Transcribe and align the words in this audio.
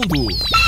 Dia 0.00 0.59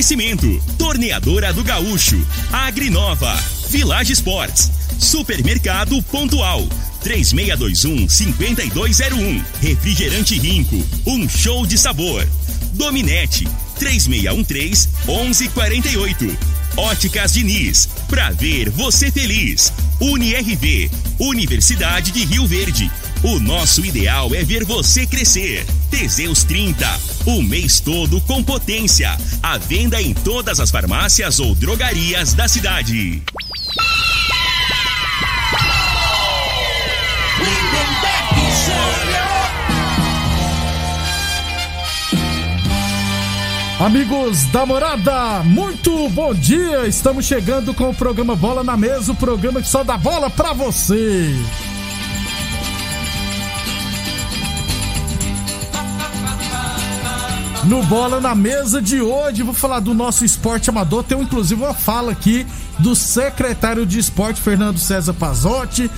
Oferecimento: 0.00 0.48
Torneadora 0.78 1.52
do 1.52 1.62
Gaúcho, 1.62 2.16
Agrinova, 2.50 3.38
Village 3.68 4.14
Sports, 4.14 4.70
Supermercado 4.98 6.02
Pontual, 6.04 6.66
3621-5201, 7.04 9.44
Refrigerante 9.60 10.38
Rinco, 10.38 10.82
um 11.06 11.28
show 11.28 11.66
de 11.66 11.76
sabor. 11.76 12.26
Dominete, 12.72 13.46
3613-1148. 13.78 16.34
Óticas 16.78 17.34
Diniz, 17.34 17.86
pra 18.08 18.30
ver 18.30 18.70
você 18.70 19.10
feliz. 19.10 19.70
UniRV, 20.00 20.90
Universidade 21.18 22.10
de 22.10 22.24
Rio 22.24 22.46
Verde. 22.46 22.90
O 23.22 23.38
nosso 23.38 23.84
ideal 23.84 24.34
é 24.34 24.42
ver 24.42 24.64
você 24.64 25.06
crescer. 25.06 25.66
Teseus 25.90 26.42
30, 26.42 26.86
o 27.26 27.42
mês 27.42 27.78
todo 27.78 28.18
com 28.22 28.42
potência. 28.42 29.14
A 29.42 29.58
venda 29.58 30.00
em 30.00 30.14
todas 30.14 30.58
as 30.58 30.70
farmácias 30.70 31.38
ou 31.38 31.54
drogarias 31.54 32.32
da 32.32 32.48
cidade. 32.48 33.22
Amigos 43.78 44.44
da 44.44 44.64
morada, 44.64 45.42
muito 45.42 46.08
bom 46.08 46.34
dia! 46.34 46.86
Estamos 46.86 47.26
chegando 47.26 47.74
com 47.74 47.90
o 47.90 47.94
programa 47.94 48.34
Bola 48.34 48.64
na 48.64 48.78
Mesa 48.78 49.12
o 49.12 49.16
programa 49.16 49.60
que 49.60 49.68
só 49.68 49.84
dá 49.84 49.98
bola 49.98 50.30
pra 50.30 50.54
você. 50.54 51.34
No 57.70 57.84
Bola 57.84 58.20
na 58.20 58.34
Mesa 58.34 58.82
de 58.82 59.00
hoje, 59.00 59.44
vou 59.44 59.54
falar 59.54 59.78
do 59.78 59.94
nosso 59.94 60.24
esporte 60.24 60.68
amador. 60.68 61.04
Tem 61.04 61.16
inclusive 61.16 61.62
uma 61.62 61.72
fala 61.72 62.10
aqui 62.10 62.44
do 62.80 62.96
secretário 62.96 63.86
de 63.86 63.96
esporte, 63.96 64.40
Fernando 64.40 64.76
César 64.76 65.14
Pazotti. 65.14 65.88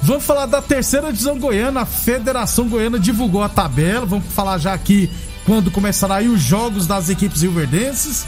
Vamos 0.00 0.24
falar 0.24 0.46
da 0.46 0.62
terceira 0.62 1.12
divisão 1.12 1.38
goiana. 1.38 1.82
A 1.82 1.84
Federação 1.84 2.70
Goiana 2.70 2.98
divulgou 2.98 3.42
a 3.42 3.50
tabela. 3.50 4.06
Vamos 4.06 4.32
falar 4.32 4.56
já 4.56 4.72
aqui 4.72 5.10
quando 5.44 5.70
começará 5.70 6.16
aí 6.16 6.28
os 6.28 6.40
jogos 6.40 6.86
das 6.86 7.10
equipes 7.10 7.42
rioverdenses. 7.42 8.24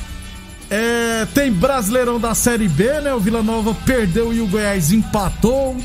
É, 0.68 1.26
tem 1.32 1.50
Brasileirão 1.50 2.20
da 2.20 2.34
Série 2.34 2.68
B, 2.68 3.00
né? 3.00 3.14
O 3.14 3.20
Vila 3.20 3.42
Nova 3.42 3.74
perdeu 3.86 4.34
e 4.34 4.42
o 4.42 4.46
Goiás 4.46 4.92
empatou. 4.92 5.78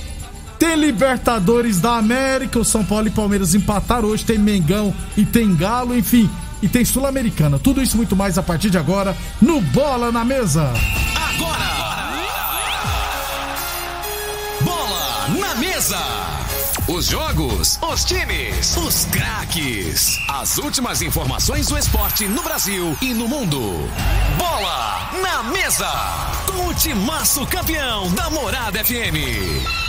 Tem 0.60 0.76
Libertadores 0.76 1.80
da 1.80 1.96
América, 1.96 2.60
o 2.60 2.66
São 2.66 2.84
Paulo 2.84 3.08
e 3.08 3.12
Palmeiras 3.12 3.56
empataram 3.56 4.10
hoje. 4.10 4.26
Tem 4.26 4.38
Mengão 4.38 4.94
e 5.16 5.26
tem 5.26 5.56
Galo, 5.56 5.98
enfim. 5.98 6.30
E 6.62 6.68
tem 6.68 6.84
Sul-Americana. 6.84 7.60
Tudo 7.60 7.82
isso 7.82 7.98
muito 7.98 8.16
mais 8.16 8.38
a 8.38 8.44
partir 8.44 8.70
de 8.70 8.78
agora 8.78 9.16
no 9.42 9.62
Bola 9.62 10.12
na 10.12 10.26
Mesa. 10.26 10.74
Bola 11.38 11.78
na 15.40 15.56
mesa. 15.56 15.98
Os 16.88 17.08
jogos, 17.08 17.78
os 17.82 18.06
times, 18.06 18.78
os 18.78 19.06
craques. 19.06 20.18
As 20.30 20.58
últimas 20.58 21.02
informações 21.02 21.68
do 21.68 21.78
esporte 21.78 22.28
no 22.28 22.42
Brasil 22.42 22.98
e 23.02 23.14
no 23.14 23.28
mundo. 23.28 23.60
Bola 24.38 25.12
na 25.22 25.44
mesa. 25.44 25.90
Com 26.46 26.68
o 26.68 26.74
timaço 26.74 27.46
campeão 27.48 28.12
da 28.14 28.30
Morada 28.30 28.84
FM. 28.84 29.87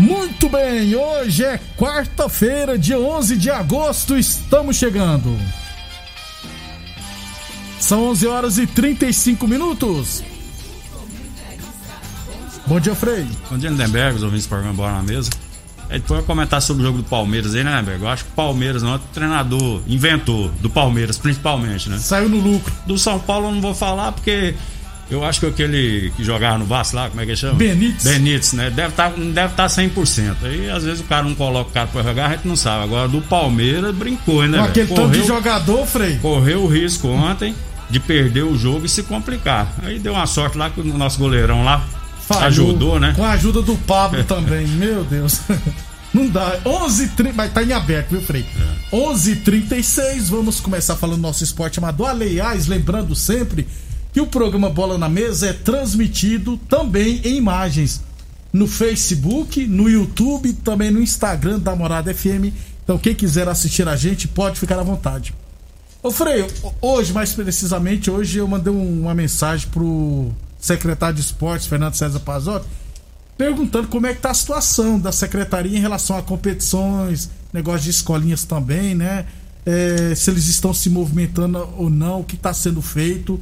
Muito 0.00 0.48
bem, 0.48 0.96
hoje 0.96 1.44
é 1.44 1.60
quarta-feira, 1.76 2.78
dia 2.78 2.98
11 2.98 3.36
de 3.36 3.50
agosto, 3.50 4.16
estamos 4.16 4.76
chegando. 4.76 5.38
São 7.78 8.04
11 8.04 8.26
horas 8.26 8.56
e 8.56 8.66
35 8.66 9.46
minutos. 9.46 10.24
Bom 12.66 12.80
dia, 12.80 12.94
Frei. 12.94 13.26
Bom 13.50 13.58
dia, 13.58 13.68
Lindenberg, 13.68 14.16
os 14.16 14.22
ouvintes 14.22 14.46
do 14.46 14.48
programa 14.48 14.90
na 14.90 15.02
Mesa. 15.02 15.28
É, 15.90 15.98
depois 15.98 16.20
eu 16.20 16.26
comentar 16.26 16.62
sobre 16.62 16.82
o 16.82 16.86
jogo 16.86 16.98
do 16.98 17.04
Palmeiras 17.04 17.54
aí, 17.54 17.62
né, 17.62 17.70
Lindenberg? 17.70 18.02
Eu 18.02 18.08
acho 18.08 18.24
que 18.24 18.30
o 18.30 18.34
Palmeiras 18.34 18.82
não 18.82 18.94
é 18.94 18.96
o 18.96 18.98
treinador, 19.00 19.82
inventor 19.86 20.50
do 20.62 20.70
Palmeiras, 20.70 21.18
principalmente, 21.18 21.90
né? 21.90 21.98
Saiu 21.98 22.30
no 22.30 22.40
lucro. 22.40 22.72
Do 22.86 22.96
São 22.96 23.18
Paulo 23.18 23.48
eu 23.48 23.52
não 23.52 23.60
vou 23.60 23.74
falar 23.74 24.12
porque 24.12 24.54
eu 25.10 25.24
acho 25.24 25.40
que 25.40 25.46
aquele 25.46 26.12
que 26.16 26.22
jogava 26.22 26.58
no 26.58 26.64
Vasco 26.64 26.96
lá, 26.96 27.08
como 27.08 27.20
é 27.20 27.26
que 27.26 27.34
chama? 27.34 27.54
Benítez. 27.54 28.04
Benítez, 28.04 28.52
né? 28.52 28.70
Deve 28.70 28.90
estar 28.90 29.10
deve 29.10 29.54
tá 29.54 29.66
100%. 29.66 30.36
Aí 30.42 30.70
às 30.70 30.84
vezes 30.84 31.00
o 31.00 31.04
cara 31.04 31.24
não 31.24 31.34
coloca 31.34 31.70
o 31.70 31.72
cara 31.72 31.86
pra 31.88 32.02
jogar, 32.02 32.26
a 32.26 32.30
gente 32.36 32.46
não 32.46 32.56
sabe. 32.56 32.84
Agora 32.84 33.08
do 33.08 33.20
Palmeiras 33.22 33.94
brincou, 33.94 34.46
né? 34.46 34.58
Com 34.58 34.64
aquele 34.64 34.94
tanto 34.94 35.10
de 35.10 35.26
jogador, 35.26 35.86
Frei. 35.86 36.16
correu 36.18 36.62
o 36.62 36.66
risco 36.68 37.08
ontem 37.08 37.54
de 37.90 37.98
perder 37.98 38.44
o 38.44 38.56
jogo 38.56 38.86
e 38.86 38.88
se 38.88 39.02
complicar. 39.02 39.74
Aí 39.82 39.98
deu 39.98 40.12
uma 40.12 40.26
sorte 40.26 40.56
lá 40.56 40.70
que 40.70 40.80
o 40.80 40.84
nosso 40.84 41.18
goleirão 41.18 41.64
lá 41.64 41.84
Falhou. 42.20 42.46
ajudou, 42.46 43.00
né? 43.00 43.12
Com 43.16 43.24
a 43.24 43.32
ajuda 43.32 43.60
do 43.62 43.76
Pablo 43.76 44.22
também, 44.24 44.66
meu 44.78 45.02
Deus. 45.04 45.40
Não 46.14 46.28
dá. 46.28 46.58
11h30, 46.64 47.32
mas 47.34 47.52
tá 47.52 47.62
em 47.62 47.72
aberto, 47.72 48.10
viu, 48.10 48.20
Frei? 48.20 48.44
É. 48.92 48.96
11h36, 48.96 50.22
vamos 50.24 50.60
começar 50.60 50.96
falando 50.96 51.16
do 51.16 51.22
nosso 51.22 51.44
esporte 51.44 51.78
amador. 51.78 52.08
Aliás, 52.08 52.66
lembrando 52.66 53.14
sempre 53.14 53.66
que 54.12 54.20
o 54.20 54.26
programa 54.26 54.68
Bola 54.70 54.98
na 54.98 55.08
Mesa 55.08 55.48
é 55.48 55.52
transmitido 55.52 56.56
também 56.68 57.20
em 57.24 57.36
imagens 57.36 58.00
no 58.52 58.66
Facebook, 58.66 59.64
no 59.66 59.88
YouTube, 59.88 60.52
também 60.54 60.90
no 60.90 61.00
Instagram 61.00 61.58
da 61.60 61.76
Morada 61.76 62.12
FM. 62.12 62.52
Então, 62.82 62.98
quem 62.98 63.14
quiser 63.14 63.46
assistir 63.48 63.86
a 63.88 63.94
gente, 63.94 64.26
pode 64.26 64.58
ficar 64.58 64.78
à 64.78 64.82
vontade. 64.82 65.32
Ô 66.02 66.10
Frei, 66.10 66.44
hoje, 66.80 67.12
mais 67.12 67.32
precisamente, 67.32 68.10
hoje 68.10 68.38
eu 68.38 68.48
mandei 68.48 68.72
um- 68.72 69.02
uma 69.02 69.14
mensagem 69.14 69.68
pro 69.68 70.30
secretário 70.58 71.14
de 71.14 71.20
esportes, 71.20 71.66
Fernando 71.68 71.94
César 71.94 72.18
Pazotti, 72.20 72.66
perguntando 73.38 73.86
como 73.88 74.06
é 74.06 74.14
que 74.14 74.20
tá 74.20 74.30
a 74.30 74.34
situação 74.34 74.98
da 74.98 75.12
secretaria 75.12 75.76
em 75.78 75.80
relação 75.80 76.16
a 76.18 76.22
competições, 76.22 77.30
negócio 77.52 77.82
de 77.82 77.90
escolinhas 77.90 78.44
também, 78.44 78.94
né? 78.94 79.26
É, 79.64 80.14
se 80.14 80.30
eles 80.30 80.46
estão 80.48 80.74
se 80.74 80.90
movimentando 80.90 81.68
ou 81.76 81.88
não, 81.90 82.20
o 82.20 82.24
que 82.24 82.34
está 82.34 82.52
sendo 82.52 82.82
feito. 82.82 83.40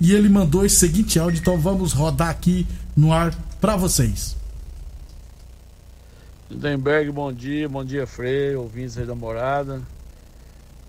E 0.00 0.14
ele 0.14 0.28
mandou 0.30 0.64
esse 0.64 0.76
seguinte 0.76 1.18
áudio, 1.18 1.40
então 1.40 1.58
vamos 1.58 1.92
rodar 1.92 2.30
aqui 2.30 2.66
no 2.96 3.12
ar 3.12 3.34
para 3.60 3.76
vocês. 3.76 4.34
Lindenberg, 6.50 7.10
bom 7.12 7.32
dia, 7.32 7.68
bom 7.68 7.84
dia 7.84 8.06
Frei, 8.06 8.56
ouvintes 8.56 8.96
aí 8.96 9.04
da 9.04 9.14
morada, 9.14 9.82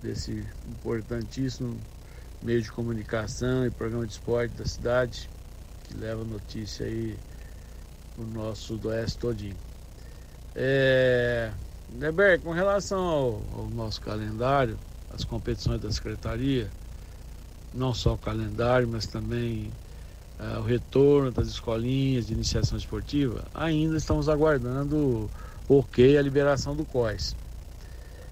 desse 0.02 0.44
importantíssimo 0.66 1.78
meio 2.42 2.62
de 2.62 2.72
comunicação 2.72 3.66
e 3.66 3.70
programa 3.70 4.06
de 4.06 4.12
esporte 4.12 4.56
da 4.56 4.64
cidade, 4.64 5.28
que 5.84 5.94
leva 5.94 6.24
notícia 6.24 6.86
aí 6.86 7.16
o 8.18 8.22
nosso 8.22 8.62
sudoeste 8.62 9.18
todinho. 9.18 9.56
É, 10.56 11.52
Lindenberg, 11.92 12.42
com 12.42 12.52
relação 12.52 12.98
ao, 12.98 13.42
ao 13.54 13.66
nosso 13.70 14.00
calendário, 14.00 14.78
as 15.14 15.22
competições 15.22 15.80
da 15.80 15.92
secretaria, 15.92 16.68
não 17.72 17.94
só 17.94 18.14
o 18.14 18.18
calendário, 18.18 18.88
mas 18.88 19.06
também 19.06 19.72
ah, 20.38 20.60
o 20.60 20.62
retorno 20.64 21.32
das 21.32 21.48
escolinhas 21.48 22.26
de 22.26 22.34
iniciação 22.34 22.78
esportiva, 22.78 23.48
ainda 23.54 23.96
estamos 23.96 24.28
aguardando 24.28 25.30
o 25.68 25.78
ok 25.78 26.16
a 26.18 26.22
liberação 26.22 26.76
do 26.76 26.86
COIS. 26.86 27.36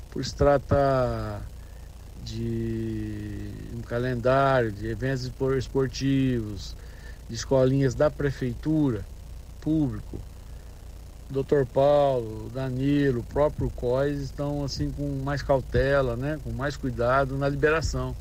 Por 0.09 0.25
se 0.25 0.35
tratar 0.35 1.51
de 2.17 3.71
um 3.75 3.83
calendário 3.83 4.73
de 4.73 4.87
eventos 4.89 5.25
espor- 5.25 5.57
esportivos, 5.57 6.77
de 7.29 7.35
escolinhas 7.37 7.95
da 7.95 8.11
prefeitura, 8.11 9.09
público, 9.61 10.25
Dr. 11.31 11.67
Paulo, 11.67 12.51
Danilo, 12.51 13.21
o 13.21 13.25
próprio 13.25 13.71
COIS 13.73 14.21
estão 14.21 14.65
assim 14.65 14.93
com 14.93 15.23
mais 15.23 15.43
cautela, 15.43 16.17
né? 16.17 16.39
com 16.43 16.53
mais 16.53 16.77
cuidado 16.77 17.39
na 17.39 17.49
liberação. 17.49 18.17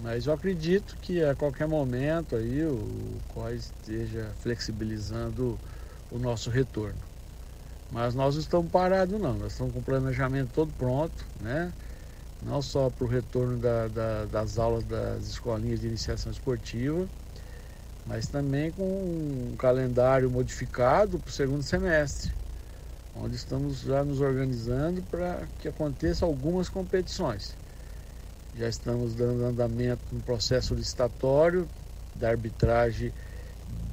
Mas 0.00 0.26
eu 0.26 0.32
acredito 0.32 0.98
que 0.98 1.22
a 1.22 1.36
qualquer 1.36 1.68
momento 1.68 2.34
aí 2.34 2.64
o 2.64 3.22
COIS 3.28 3.66
esteja 3.66 4.34
flexibilizando 4.36 5.60
o 6.08 6.18
nosso 6.18 6.48
retorno. 6.50 7.06
Mas 7.90 8.14
nós 8.14 8.34
não 8.36 8.42
estamos 8.42 8.70
parados 8.70 9.20
não, 9.20 9.38
nós 9.38 9.52
estamos 9.52 9.72
com 9.74 9.80
o 9.80 9.84
planejamento 9.84 10.52
todo 10.52 10.72
pronto, 10.74 11.28
né? 11.40 11.74
Não 12.40 12.62
só 12.62 12.90
para 12.90 13.04
o 13.06 13.08
retorno 13.08 13.58
da- 13.60 13.88
da- 13.88 14.26
das 14.26 14.58
aulas 14.58 14.84
das 14.84 15.26
escolinhas 15.26 15.80
de 15.80 15.88
iniciação 15.88 16.32
esportiva, 16.32 17.10
mas 18.04 18.28
também 18.28 18.72
com 18.72 19.52
um 19.52 19.56
calendário 19.56 20.30
modificado 20.30 21.20
para 21.20 21.30
o 21.30 21.34
segundo 21.34 21.62
semestre, 21.62 22.34
onde 23.14 23.36
estamos 23.36 23.80
já 23.80 24.04
nos 24.04 24.20
organizando 24.20 25.04
para 25.04 25.48
que 25.58 25.68
aconteçam 25.68 26.28
algumas 26.28 26.68
competições. 26.70 27.58
Já 28.56 28.68
estamos 28.68 29.14
dando 29.14 29.44
andamento 29.44 30.02
no 30.12 30.20
processo 30.20 30.74
licitatório 30.74 31.68
da 32.14 32.28
arbitragem 32.28 33.12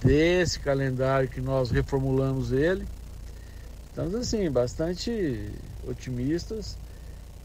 desse 0.03 0.59
calendário 0.59 1.29
que 1.29 1.39
nós 1.39 1.71
reformulamos 1.71 2.51
ele. 2.51 2.85
Estamos 3.89 4.15
assim, 4.15 4.49
bastante 4.49 5.51
otimistas 5.87 6.77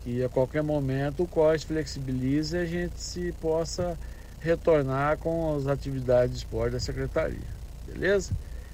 que 0.02 0.22
a 0.22 0.28
qualquer 0.28 0.62
momento 0.62 1.22
o 1.22 1.28
COS 1.28 1.62
flexibilize 1.62 2.56
e 2.56 2.60
a 2.60 2.66
gente 2.66 3.00
se 3.00 3.32
possa 3.40 3.96
retornar 4.40 5.16
com 5.18 5.54
as 5.56 5.66
atividades 5.66 6.32
de 6.32 6.38
esporte 6.38 6.72
da 6.72 6.80
Secretaria. 6.80 7.38
Beleza? 7.86 8.32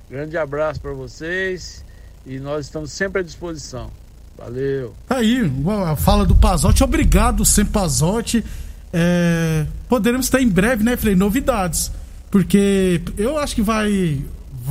Grande 0.08 0.38
abraço 0.38 0.81
para 0.81 0.93
vocês 0.93 1.84
e 2.25 2.38
nós 2.38 2.67
estamos 2.67 2.93
sempre 2.93 3.20
à 3.20 3.25
disposição. 3.25 3.91
Valeu! 4.38 4.94
Tá 5.06 5.17
aí, 5.17 5.50
a 5.87 5.96
fala 5.96 6.25
do 6.25 6.37
Pazotti. 6.37 6.85
Obrigado, 6.85 7.44
sempre 7.44 7.73
Pazotti. 7.73 8.44
É, 8.93 9.67
poderemos 9.88 10.29
ter 10.29 10.40
em 10.40 10.49
breve, 10.49 10.85
né, 10.85 10.96
Frei, 10.96 11.17
novidades. 11.17 11.90
Porque 12.31 13.00
eu 13.17 13.38
acho 13.38 13.55
que 13.55 13.62
vai 13.62 14.23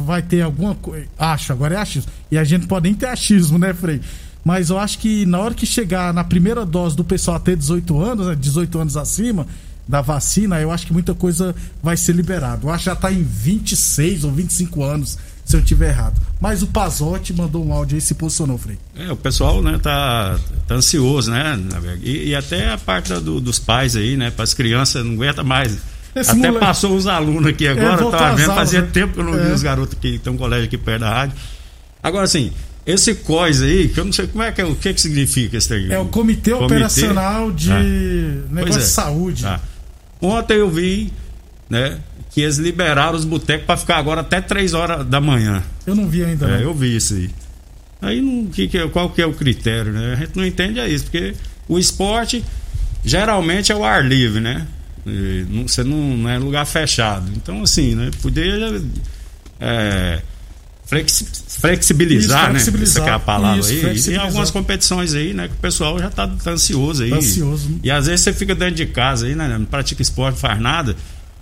vai 0.05 0.21
ter 0.21 0.41
alguma 0.41 0.75
coisa. 0.75 1.07
Acho, 1.17 1.51
agora 1.51 1.75
é 1.75 1.77
achismo. 1.77 2.11
E 2.31 2.37
a 2.37 2.43
gente 2.43 2.67
pode 2.67 2.83
nem 2.83 2.93
ter 2.93 3.07
achismo, 3.07 3.57
né, 3.57 3.73
Frei? 3.73 3.99
Mas 4.43 4.69
eu 4.69 4.79
acho 4.79 4.99
que 4.99 5.25
na 5.25 5.39
hora 5.39 5.53
que 5.53 5.65
chegar 5.65 6.13
na 6.13 6.23
primeira 6.23 6.65
dose 6.65 6.95
do 6.95 7.03
pessoal 7.03 7.37
até 7.37 7.55
18 7.55 8.01
anos, 8.01 8.27
né, 8.27 8.35
18 8.35 8.79
anos 8.79 8.95
acima 8.95 9.45
da 9.87 10.01
vacina, 10.01 10.59
eu 10.61 10.71
acho 10.71 10.85
que 10.85 10.93
muita 10.93 11.13
coisa 11.13 11.55
vai 11.81 11.97
ser 11.97 12.13
liberada. 12.13 12.65
Eu 12.65 12.69
acho 12.69 12.83
que 12.83 12.89
já 12.89 12.95
tá 12.95 13.11
em 13.11 13.23
26 13.23 14.23
ou 14.23 14.31
25 14.31 14.83
anos, 14.83 15.17
se 15.47 15.55
eu 15.55 15.61
tiver 15.61 15.89
errado. 15.89 16.21
Mas 16.41 16.61
o 16.61 16.67
Pazotti 16.67 17.33
mandou 17.33 17.65
um 17.65 17.71
áudio 17.71 17.95
aí 17.95 17.99
e 17.99 18.01
se 18.01 18.13
posicionou, 18.13 18.57
Frei. 18.57 18.77
É, 18.97 19.11
o 19.11 19.15
pessoal, 19.15 19.61
né, 19.63 19.79
tá, 19.81 20.37
tá 20.67 20.75
ansioso, 20.75 21.31
né? 21.31 21.57
E, 22.03 22.29
e 22.29 22.35
até 22.35 22.69
a 22.73 22.77
parte 22.77 23.13
do- 23.13 23.39
dos 23.39 23.57
pais 23.57 23.95
aí, 23.95 24.17
né? 24.17 24.29
Para 24.29 24.43
as 24.43 24.53
crianças 24.53 25.05
não 25.05 25.13
aguenta 25.13 25.43
mais. 25.43 25.77
Esse 26.13 26.31
até 26.31 26.39
moleque- 26.47 26.59
passou 26.59 26.95
os 26.95 27.07
alunos 27.07 27.47
aqui 27.49 27.67
agora, 27.67 27.95
voltou 27.95 28.19
tava 28.19 28.35
vendo, 28.35 28.53
fazia 28.53 28.81
né? 28.81 28.89
tempo 28.91 29.13
que 29.13 29.19
eu 29.19 29.23
não 29.23 29.33
vi 29.33 29.49
É. 29.49 29.53
os 29.53 29.63
garotos 29.63 29.97
que 29.99 30.19
tem 30.19 30.33
um 30.33 30.37
colégio 30.37 30.65
aqui 30.65 30.77
perto 30.77 30.99
da 31.01 31.09
rádio. 31.09 31.35
Agora, 32.03 32.25
assim, 32.25 32.51
esse 32.85 33.15
COIS 33.15 33.61
aí, 33.61 33.87
que 33.89 33.99
eu 33.99 34.05
não 34.05 34.11
sei 34.13 34.27
como 34.27 34.43
é 34.43 34.51
que 34.51 34.59
é, 34.61 34.65
o 34.65 34.75
que 34.75 34.93
que 34.93 34.99
significa 35.01 35.57
esse 35.57 35.73
aí? 35.73 35.91
É 35.91 35.97
o 35.99 36.05
Comitê, 36.05 36.53
Operacional 36.53 37.51
de 37.51 37.71
Ah. 37.71 37.81
Negócio 38.51 38.79
é. 38.81 38.83
de 38.83 38.89
Saúde. 38.89 39.43
Tá. 39.43 39.59
Ontem 40.21 40.57
eu 40.57 40.69
vi, 40.69 41.13
né, 41.69 41.99
que 42.37 42.41
eles 42.41 42.57
liberaram 42.57 43.17
os 43.17 43.25
botecos 43.25 43.65
para 43.65 43.77
ficar 43.77 43.97
agora 43.97 44.21
até 44.21 44.39
3 44.39 44.75
horas 44.75 45.03
da 45.07 45.19
manhã. 45.19 45.63
Eu 45.87 45.95
não 45.95 46.07
vi 46.07 46.23
ainda. 46.23 46.45
É, 46.45 46.49
não. 46.51 46.59
eu 46.59 46.71
vi 46.71 46.95
isso 46.95 47.15
aí. 47.15 47.31
Aí 47.99 48.21
não, 48.21 48.45
que, 48.45 48.67
que, 48.67 48.87
qual 48.89 49.09
que 49.09 49.23
é 49.23 49.25
o 49.25 49.33
critério, 49.33 49.91
né? 49.91 50.13
A 50.13 50.15
gente 50.17 50.37
não 50.37 50.45
entende 50.45 50.79
é 50.79 50.87
isso, 50.87 51.05
porque 51.05 51.33
o 51.67 51.79
esporte 51.79 52.45
geralmente 53.03 53.71
é 53.71 53.75
o 53.75 53.83
ar 53.83 54.05
livre, 54.05 54.39
né? 54.39 54.67
E 55.03 55.47
não- 55.49 55.67
Você 55.67 55.83
não, 55.83 55.97
não 56.15 56.29
é 56.29 56.37
lugar 56.37 56.63
fechado. 56.67 57.27
Então, 57.35 57.63
assim, 57.63 57.95
né? 57.95 58.11
Poder 58.21 58.83
é, 59.59 60.21
flexi- 60.85 61.25
flexibilizar, 61.47 62.37
Isso, 62.37 62.45
né? 62.45 62.51
flexibilizar. 62.51 63.01
Essa 63.03 63.11
é 63.13 63.15
a 63.15 63.19
palavra 63.19 63.59
Isso, 63.61 63.87
aí. 63.87 63.97
E 63.97 64.03
tem 64.03 64.17
algumas 64.17 64.51
competições 64.51 65.15
aí, 65.15 65.33
né? 65.33 65.47
Que 65.47 65.55
o 65.55 65.57
pessoal 65.57 65.97
já 65.97 66.11
tá, 66.11 66.27
tá 66.27 66.51
ansioso 66.51 67.01
aí. 67.01 67.09
Tá 67.09 67.15
ansioso. 67.15 67.79
E 67.81 67.89
às 67.89 68.05
vezes 68.05 68.21
você 68.23 68.31
fica 68.31 68.53
dentro 68.53 68.75
de 68.75 68.85
casa 68.85 69.25
aí, 69.25 69.33
né? 69.33 69.47
Não 69.57 69.65
pratica 69.65 70.03
esporte, 70.03 70.35
não 70.35 70.39
faz 70.41 70.61
nada. 70.61 70.95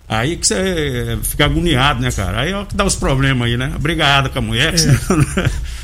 Aí 0.07 0.38
que 0.38 0.46
você 0.46 1.18
fica 1.24 1.46
agoniado, 1.46 2.00
né, 2.00 2.12
cara? 2.12 2.42
Aí 2.42 2.52
é 2.52 2.57
o 2.60 2.66
que 2.66 2.75
dá 2.75 2.86
os 2.86 2.94
problemas 2.96 3.48
aí, 3.48 3.57
né? 3.57 3.72
Obrigado 3.75 4.30
com 4.30 4.38
a 4.38 4.42
mulher. 4.42 4.72
que 4.74 4.78
senão- 4.80 4.98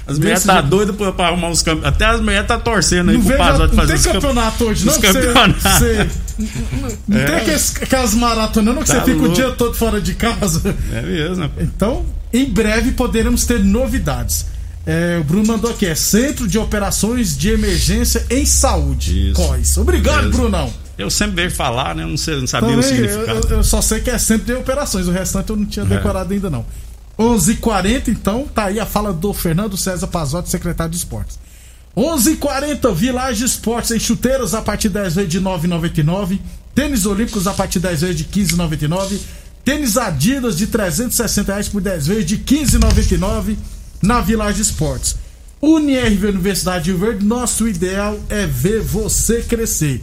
As 0.06 0.20
mulheres 0.20 0.44
tá 0.44 0.62
doidas 0.62 0.96
pra, 0.96 1.12
pra 1.12 1.28
arrumar 1.28 1.50
os 1.50 1.62
campeonatos. 1.64 1.96
Até 1.96 2.06
as 2.06 2.22
mulheres 2.22 2.48
tá 2.48 2.58
torcendo 2.60 3.10
aí 3.12 3.18
Não, 3.18 3.26
pro 3.26 3.38
Pazotti 3.38 3.76
não 3.76 3.82
fazer 3.82 3.88
tem 3.94 3.96
os 4.00 4.06
campe- 4.06 4.20
campeonato 4.20 4.64
hoje, 4.66 4.86
não? 4.86 4.94
você- 4.94 5.02
campeonatos. 5.02 5.64
você- 5.64 6.08
não 7.08 7.18
É. 7.20 7.24
tem 7.26 7.36
aqueles, 7.36 7.76
aquelas 7.82 8.14
maratonas, 8.14 8.76
não? 8.76 8.82
Que 8.84 8.88
Tá 8.92 8.94
você 9.00 9.06
fica 9.06 9.18
o 9.18 9.22
louco. 9.22 9.36
dia 9.36 9.52
todo 9.52 9.74
fora 9.76 10.00
de 10.02 10.14
casa. 10.14 10.76
É 10.94 11.02
mesmo, 11.02 11.50
pô. 11.50 11.62
Então, 11.62 12.06
em 12.32 12.46
breve 12.46 12.92
poderemos 12.92 13.46
ter 13.46 13.60
novidades. 13.64 14.46
É, 14.86 15.18
o 15.20 15.24
Bruno 15.24 15.46
mandou 15.48 15.70
aqui, 15.72 15.86
é 15.86 15.94
Centro 15.96 16.48
de 16.48 16.58
Operações 16.60 17.38
de 17.38 17.50
Emergência 17.50 18.26
em 18.30 18.46
Saúde. 18.46 19.30
Isso. 19.32 19.36
COIS. 19.42 19.78
Obrigado, 19.78 20.18
Beleza. 20.24 20.38
Brunão. 20.38 20.74
Eu 21.02 21.10
sempre 21.10 21.44
vejo 21.44 21.56
falar, 21.56 21.96
né? 21.96 22.04
Eu 22.04 22.08
não, 22.08 22.18
sei, 22.18 22.40
não 22.40 22.48
sabia 22.48 22.70
o 22.78 22.82
Também, 22.82 22.90
eu, 23.00 23.10
significado. 23.10 23.48
eu- 23.50 23.58
eu 23.58 23.64
só 23.64 23.82
sei 23.82 24.00
que 24.02 24.10
é 24.10 24.18
Centro 24.18 24.46
de 24.46 24.54
Operações, 24.54 25.08
o 25.08 25.12
restante 25.12 25.50
eu 25.50 25.56
não 25.56 25.66
tinha 25.66 25.86
É. 25.86 25.88
decorado 25.88 26.34
ainda 26.34 26.50
não. 26.50 26.66
11:40 27.18 28.10
então, 28.10 28.48
tá 28.54 28.66
aí 28.66 28.80
a 28.80 28.86
fala 28.86 29.14
do 29.14 29.34
Fernando 29.34 29.78
César 29.78 30.08
Pazotti, 30.08 30.50
secretário 30.50 30.92
de 30.92 30.98
Esportes. 30.98 31.38
11:40 31.96 32.92
Village 32.94 33.44
Esportes 33.44 33.92
em 33.92 34.00
chuteiras 34.00 34.54
a 34.54 34.62
partir 34.62 34.88
de 34.88 34.96
10 34.96 35.16
vezes 35.16 35.30
de 35.30 35.40
9,99, 35.42 36.42
tênis 36.74 37.06
olímpicos 37.06 37.48
a 37.48 37.54
partir 37.54 37.80
de 37.80 37.88
10 37.88 38.02
vezes 38.02 38.16
de 38.18 38.24
15,99, 38.24 39.20
tênis 39.64 39.98
Adidas 39.98 40.58
de 40.58 40.68
360 40.68 41.52
reais 41.52 41.68
por 41.68 41.82
10 41.82 42.08
vezes 42.08 42.26
de 42.26 42.38
15,99 42.38 43.58
na 44.02 44.22
Village 44.22 44.62
Esportes. 44.62 45.16
UniRV 45.62 46.28
Universidade 46.30 46.86
de 46.86 46.94
Verde, 46.94 47.24
nosso 47.24 47.68
ideal 47.68 48.18
é 48.30 48.48
ver 48.48 48.82
você 48.82 49.42
crescer. 49.44 50.02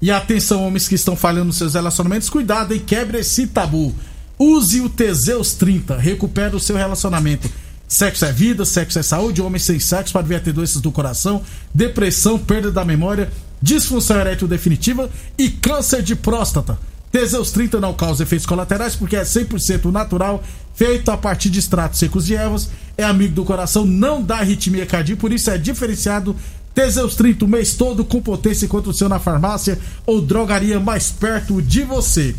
E 0.00 0.10
atenção, 0.10 0.64
homens 0.64 0.86
que 0.86 0.94
estão 0.94 1.16
falhando 1.16 1.46
nos 1.46 1.56
seus 1.56 1.74
relacionamentos, 1.74 2.30
cuidado 2.30 2.74
e 2.74 2.78
quebre 2.78 3.18
esse 3.18 3.48
tabu. 3.48 3.94
Use 4.38 4.80
o 4.80 4.88
Teseus 4.88 5.54
30, 5.54 5.96
recupera 5.96 6.56
o 6.56 6.60
seu 6.60 6.76
relacionamento. 6.76 7.50
Sexo 7.88 8.24
é 8.24 8.32
vida, 8.32 8.64
sexo 8.64 8.98
é 8.98 9.02
saúde, 9.02 9.42
homem 9.42 9.58
sem 9.58 9.80
sexo 9.80 10.12
pode 10.12 10.28
vir 10.28 10.36
a 10.36 10.40
ter 10.40 10.52
doenças 10.52 10.80
do 10.80 10.92
coração, 10.92 11.42
depressão, 11.74 12.38
perda 12.38 12.70
da 12.70 12.84
memória, 12.84 13.32
disfunção 13.60 14.20
erétil 14.20 14.46
definitiva 14.46 15.10
e 15.36 15.48
câncer 15.48 16.02
de 16.02 16.14
próstata. 16.14 16.78
Teseus 17.10 17.50
30 17.50 17.80
não 17.80 17.94
causa 17.94 18.22
efeitos 18.22 18.46
colaterais 18.46 18.94
porque 18.94 19.16
é 19.16 19.22
100% 19.22 19.90
natural, 19.90 20.44
feito 20.74 21.10
a 21.10 21.16
partir 21.16 21.48
de 21.48 21.58
extratos 21.58 21.98
secos 21.98 22.26
de 22.26 22.36
ervas, 22.36 22.68
é 22.96 23.02
amigo 23.02 23.34
do 23.34 23.44
coração, 23.44 23.86
não 23.86 24.22
dá 24.22 24.36
arritmia 24.36 24.84
cardíaca, 24.84 25.20
por 25.20 25.32
isso 25.32 25.50
é 25.50 25.56
diferenciado 25.56 26.36
Teseus 26.78 27.16
30 27.16 27.44
o 27.44 27.48
mês 27.48 27.74
todo 27.74 28.04
com 28.04 28.22
potência 28.22 28.64
enquanto 28.64 28.90
o 28.90 28.94
seu 28.94 29.08
na 29.08 29.18
farmácia 29.18 29.76
ou 30.06 30.22
drogaria 30.22 30.78
mais 30.78 31.10
perto 31.10 31.60
de 31.60 31.82
você. 31.82 32.36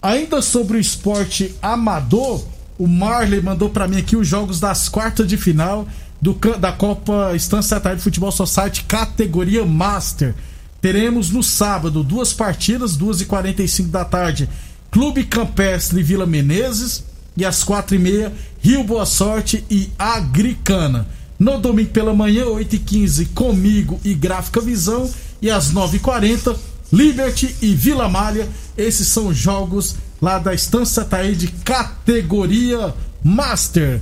Ainda 0.00 0.40
sobre 0.40 0.78
o 0.78 0.80
esporte 0.80 1.54
amador, 1.60 2.42
o 2.78 2.86
Marley 2.86 3.42
mandou 3.42 3.68
pra 3.68 3.86
mim 3.86 3.98
aqui 3.98 4.16
os 4.16 4.26
jogos 4.26 4.58
das 4.58 4.88
quartas 4.88 5.26
de 5.26 5.36
final 5.36 5.86
do, 6.18 6.32
da 6.58 6.72
Copa 6.72 7.36
Estância 7.36 7.78
Tarde 7.78 8.00
Futebol 8.00 8.32
Society 8.32 8.82
categoria 8.84 9.66
Master. 9.66 10.34
Teremos 10.80 11.30
no 11.30 11.42
sábado 11.42 12.02
duas 12.02 12.32
partidas, 12.32 12.96
2h45 12.96 13.88
da 13.88 14.06
tarde, 14.06 14.48
Clube 14.90 15.22
Campestre 15.22 16.02
Vila 16.02 16.24
Menezes 16.24 17.04
e 17.36 17.44
às 17.44 17.62
4h30, 17.62 18.32
Rio 18.58 18.82
Boa 18.84 19.04
Sorte 19.04 19.62
e 19.68 19.90
Agricana. 19.98 21.06
No 21.38 21.58
domingo 21.58 21.90
pela 21.90 22.14
manhã, 22.14 22.44
8h15, 22.46 23.28
comigo 23.34 24.00
e 24.04 24.14
Gráfica 24.14 24.60
Visão. 24.60 25.10
E 25.40 25.50
às 25.50 25.72
9h40, 25.72 26.56
Liberty 26.92 27.54
e 27.60 27.74
Vila 27.74 28.08
Malha. 28.08 28.48
Esses 28.76 29.08
são 29.08 29.28
os 29.28 29.36
jogos 29.36 29.96
lá 30.20 30.38
da 30.38 30.54
Estância 30.54 31.04
Taíde, 31.04 31.48
categoria 31.64 32.94
Master. 33.22 34.00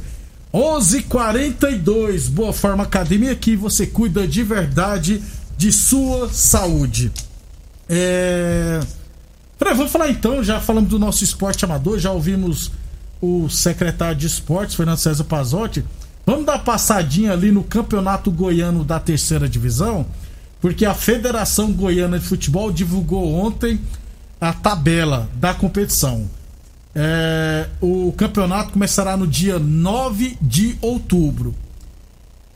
11:42 0.52 2.28
Boa 2.28 2.52
Forma 2.52 2.84
Academia, 2.84 3.34
que 3.34 3.56
você 3.56 3.86
cuida 3.86 4.26
de 4.26 4.44
verdade 4.44 5.20
de 5.56 5.72
sua 5.72 6.28
saúde. 6.28 7.10
É. 7.88 8.80
Peraí, 9.58 9.76
vamos 9.76 9.90
falar 9.90 10.10
então, 10.10 10.44
já 10.44 10.60
falamos 10.60 10.90
do 10.90 10.98
nosso 10.98 11.24
esporte 11.24 11.64
amador, 11.64 11.98
já 11.98 12.12
ouvimos 12.12 12.70
o 13.20 13.48
secretário 13.48 14.16
de 14.16 14.26
esportes, 14.26 14.76
Fernando 14.76 14.98
César 14.98 15.24
Pazotti. 15.24 15.84
Vamos 16.26 16.46
dar 16.46 16.58
passadinha 16.60 17.32
ali 17.32 17.50
no 17.52 17.62
campeonato 17.62 18.30
goiano 18.30 18.82
da 18.84 18.98
terceira 18.98 19.48
divisão, 19.48 20.06
porque 20.60 20.86
a 20.86 20.94
Federação 20.94 21.72
Goiana 21.72 22.18
de 22.18 22.24
Futebol 22.24 22.72
divulgou 22.72 23.34
ontem 23.34 23.78
a 24.40 24.52
tabela 24.52 25.28
da 25.34 25.52
competição. 25.52 26.28
É, 26.94 27.68
o 27.80 28.12
campeonato 28.16 28.72
começará 28.72 29.16
no 29.16 29.26
dia 29.26 29.58
9 29.58 30.38
de 30.40 30.78
outubro. 30.80 31.54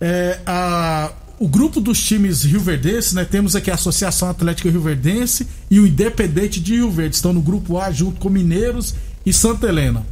É, 0.01 0.39
a- 0.47 1.11
o 1.41 1.47
grupo 1.49 1.81
dos 1.81 2.01
times 2.03 2.43
rioverdenses, 2.45 3.13
né? 3.13 3.25
Temos 3.25 3.55
aqui 3.55 3.71
a 3.71 3.75
Associação 3.75 4.29
Atlética 4.31 4.71
Rioverdense 4.71 5.47
e 5.71 5.79
o 5.79 5.87
Independente 5.87 6.59
de 6.61 6.75
Rio 6.77 6.91
Verde. 6.91 7.17
Estão 7.17 7.33
no 7.33 7.41
grupo 7.41 7.79
A 7.79 7.91
junto 7.93 8.19
com 8.19 8.29
Mineiros 8.29 8.95
e 9.27 9.33
Santa 9.33 9.69
Helena. 9.69 10.05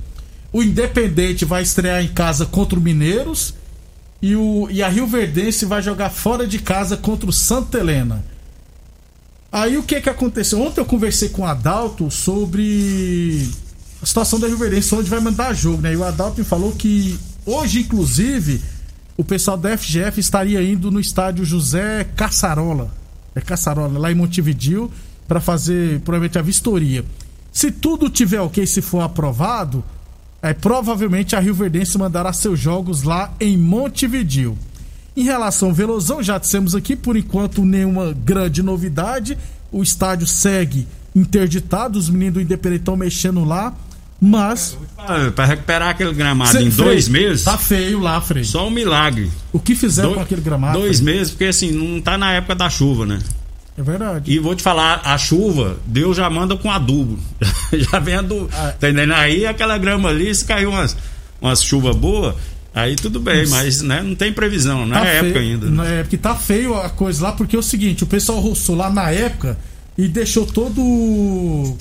O 0.53 0.63
Independente 0.63 1.45
vai 1.45 1.63
estrear 1.63 2.03
em 2.03 2.09
casa 2.09 2.47
contra 2.47 2.79
o 2.79 2.83
Mineiros 2.83 3.55
e, 4.23 4.35
o, 4.35 4.69
e 4.71 4.83
a 4.83 4.89
Rio 4.89 5.07
Verdense 5.07 5.65
vai 5.65 5.83
jogar 5.83 6.11
fora 6.11 6.47
de 6.47 6.59
casa 6.59 6.97
contra 6.97 7.29
o 7.29 7.33
Santa 7.33 7.79
Helena. 7.79 8.25
Aí 9.53 9.77
o 9.77 9.83
que 9.83 10.01
que 10.01 10.11
aconteceu? 10.11 10.61
Ontem 10.61 10.81
eu 10.81 10.85
conversei 10.85 11.29
com 11.29 11.43
o 11.43 11.47
Adalto 11.47 12.11
sobre 12.11 13.49
a 14.03 14.07
situação 14.07 14.39
da 14.39 14.47
Rio 14.47 14.59
Verdense, 14.59 14.95
onde 14.95 15.09
vai 15.09 15.21
mandar 15.21 15.55
jogo, 15.55 15.81
né? 15.81 15.93
E 15.93 15.97
o 15.97 16.05
Adalto 16.05 16.39
me 16.39 16.45
falou 16.45 16.73
que 16.73 17.19
hoje, 17.45 17.81
inclusive, 17.81 18.61
o 19.17 19.25
pessoal 19.25 19.57
da 19.57 19.77
FGF 19.77 20.21
estaria 20.21 20.63
indo 20.63 20.91
no 20.91 21.01
estádio 21.01 21.45
José 21.45 22.05
Caçarola. 22.17 22.91
É 23.35 23.41
Caçarola, 23.41 23.99
lá 23.99 24.11
em 24.11 24.15
Montevidil, 24.15 24.91
para 25.27 25.41
fazer 25.41 26.01
provavelmente 26.01 26.39
a 26.39 26.43
vistoria. 26.43 27.05
Se 27.53 27.71
tudo 27.71 28.11
tiver 28.11 28.41
ok, 28.41 28.67
se 28.67 28.83
for 28.83 29.01
aprovado, 29.01 29.83
é, 30.51 30.55
provavelmente 30.55 31.35
a 31.37 31.41
Rio 31.41 31.55
Verdense 31.55 31.97
mandará 31.99 32.33
seus 32.33 32.59
jogos 32.59 33.03
lá 33.03 33.33
em 33.41 33.57
Montevidil. 33.57 34.57
Em 35.17 35.23
relação 35.25 35.69
ao 35.69 35.75
Velozão, 35.75 36.23
já 36.23 36.37
dissemos 36.39 36.75
aqui, 36.75 36.95
por 36.95 37.17
enquanto 37.17 37.65
nenhuma 37.65 38.13
grande 38.13 38.63
novidade. 38.63 39.37
O 39.73 39.83
estádio 39.83 40.27
segue 40.27 40.87
interditado, 41.15 41.99
os 41.99 42.09
meninos 42.11 42.35
do 42.35 42.41
Independente 42.43 42.81
estão 42.81 42.97
mexendo 42.97 43.43
lá, 43.45 43.73
mas. 44.21 44.77
Pra 45.35 45.45
recuperar 45.47 45.89
aquele 45.91 46.13
gramado 46.13 46.51
Cê- 46.53 46.63
em 46.63 46.69
dois 46.69 47.09
Frei, 47.09 47.23
meses, 47.23 47.45
Tá 47.45 47.57
feio 47.57 47.99
lá, 48.01 48.21
Frei. 48.21 48.45
só 48.45 48.67
um 48.67 48.71
milagre. 48.71 49.31
O 49.53 49.59
que 49.59 49.75
fizeram 49.75 50.11
Dois- 50.11 50.19
com 50.19 50.25
aquele 50.25 50.41
gramado? 50.43 50.79
Dois 50.79 51.01
Frei? 51.01 51.15
meses, 51.15 51.31
porque 51.33 51.45
assim, 51.47 51.71
não 51.73 52.01
tá 52.01 52.17
na 52.19 52.33
época 52.33 52.55
da 52.55 52.69
chuva, 52.71 53.07
né? 53.07 53.19
É 53.79 53.83
verdade. 53.83 54.33
E 54.33 54.39
vou 54.39 54.55
te 54.55 54.63
falar, 54.63 55.03
a 55.05 55.19
chuva, 55.19 55.77
Deus 55.85 56.17
já 56.17 56.29
manda 56.31 56.57
com 56.57 56.71
adubo. 56.71 57.19
já 57.73 57.99
vem 57.99 58.15
adubo. 58.15 58.49
Ah. 58.53 58.73
Tá 58.79 58.89
entendendo? 58.89 59.13
Aí 59.13 59.47
aquela 59.47 59.77
grama 59.77 60.09
ali, 60.09 60.35
se 60.35 60.45
caiu 60.45 60.71
umas, 60.71 60.97
umas 61.41 61.63
chuvas 61.63 61.95
boas, 61.95 62.35
aí 62.75 62.97
tudo 62.97 63.21
bem, 63.21 63.47
mas 63.49 63.83
né, 63.83 64.03
não 64.03 64.15
tem 64.15 64.33
previsão, 64.33 64.87
não 64.87 64.97
Tá 64.99 65.07
é 65.07 65.19
época 65.19 65.41
ainda. 65.41 65.67
Né? 65.69 66.01
é 66.01 66.03
porque 66.03 66.17
tá 66.17 66.35
feio 66.35 66.75
a 66.75 66.89
coisa 66.89 67.23
lá, 67.25 67.33
porque 67.33 67.55
é 67.55 67.59
o 67.59 67.63
seguinte, 67.63 68.03
o 68.03 68.07
pessoal 68.07 68.41
roçou 68.41 68.75
lá 68.77 68.89
na 68.89 69.11
época 69.11 69.59
e 69.99 70.09
deixou 70.09 70.47
todo. 70.47 71.77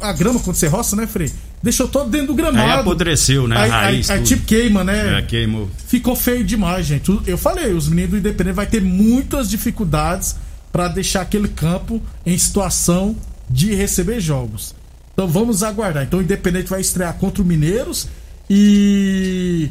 A 0.00 0.12
grama, 0.12 0.40
quando 0.40 0.56
você 0.56 0.66
roça, 0.66 0.96
né, 0.96 1.06
Frei? 1.06 1.30
Deixou 1.62 1.86
todo 1.88 2.10
dentro 2.10 2.28
do 2.28 2.34
gramado. 2.34 2.58
Aí 2.72 2.80
apodreceu, 2.80 3.46
né? 3.48 3.56
Aí, 3.56 3.68
raiz. 3.70 4.10
aí- 4.10 4.18
aí 4.18 4.24
tipo 4.24 4.44
queima, 4.44 4.82
né? 4.84 5.18
É, 5.18 5.22
queimou. 5.22 5.68
Ficou 5.86 6.14
feio 6.16 6.44
demais, 6.44 6.86
gente. 6.86 7.16
Eu 7.26 7.38
falei, 7.38 7.72
os 7.72 7.88
meninos 7.88 8.10
do 8.10 8.18
Independente 8.18 8.54
vai 8.54 8.66
ter 8.66 8.80
muitas 8.82 9.48
dificuldades 9.48 10.36
pra 10.72 10.88
deixar 10.88 11.22
aquele 11.22 11.48
campo 11.48 12.00
em 12.26 12.36
situação 12.38 13.16
de 13.48 13.74
receber 13.74 14.20
jogos. 14.20 14.74
Então 15.12 15.26
vamos 15.26 15.62
aguardar. 15.62 16.04
Então 16.04 16.20
o 16.20 16.22
Independente 16.22 16.68
vai 16.70 16.80
estrear 16.80 17.14
contra 17.14 17.42
o 17.42 17.44
Mineiros 17.44 18.06
e 18.48 19.68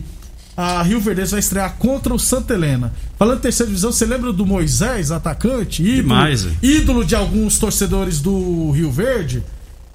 a 0.55 0.81
Rio 0.81 0.99
Verde 0.99 1.23
vai 1.25 1.39
estrear 1.39 1.75
contra 1.77 2.13
o 2.13 2.19
Santa 2.19 2.53
Helena. 2.53 2.91
Falando 3.17 3.37
em 3.39 3.41
terceira 3.41 3.67
divisão, 3.69 3.91
você 3.91 4.05
lembra 4.05 4.33
do 4.33 4.45
Moisés, 4.45 5.11
atacante? 5.11 5.81
Ídolo, 5.83 5.95
Demais, 6.01 6.47
ídolo 6.61 7.05
de 7.05 7.15
alguns 7.15 7.59
torcedores 7.59 8.19
do 8.19 8.71
Rio 8.71 8.91
Verde? 8.91 9.43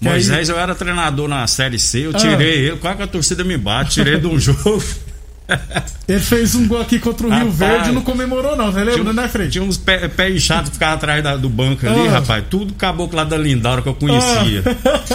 Que 0.01 0.07
aí- 0.09 0.15
Moisés, 0.15 0.49
eu 0.49 0.59
era 0.59 0.75
treinador 0.75 1.29
na 1.29 1.47
Série 1.47 1.79
C, 1.79 2.07
eu 2.07 2.11
Ah. 2.11 2.19
tirei 2.19 2.67
ele, 2.69 2.77
quase 2.77 2.97
que 2.97 3.03
a 3.03 3.07
torcida 3.07 3.45
me 3.45 3.57
bate, 3.59 3.93
tirei 3.95 4.19
de 4.19 4.27
um 4.27 4.39
jogo. 4.41 4.83
Ele 6.09 6.21
fez 6.21 6.55
um 6.55 6.67
gol 6.67 6.81
aqui 6.81 6.99
contra 6.99 7.27
o 7.27 7.31
Rio 7.31 7.39
Rapaz. 7.51 7.55
Verde 7.57 7.91
e 7.91 7.93
não 7.93 8.03
comemorou, 8.03 8.57
não. 8.57 8.73
Você 8.73 8.85
lembra, 8.85 9.13
né, 9.13 9.29
Fred? 9.29 9.51
Tinha 9.53 9.65
uns 9.65 9.77
pé, 9.79 10.09
pé 10.09 10.31
inchado 10.31 10.69
que 10.69 10.75
ficava 10.75 10.95
atrás 10.95 11.23
da- 11.23 11.37
do 11.37 11.49
banco 11.49 11.87
ali, 11.87 12.09
Ah. 12.09 12.13
rapaz. 12.13 12.45
Tudo 12.51 12.75
caboclo 12.75 13.17
lá 13.17 13.25
da 13.25 13.37
Lindaura 13.37 13.81
que 13.83 13.89
eu 13.89 13.95
conhecia. 13.95 14.63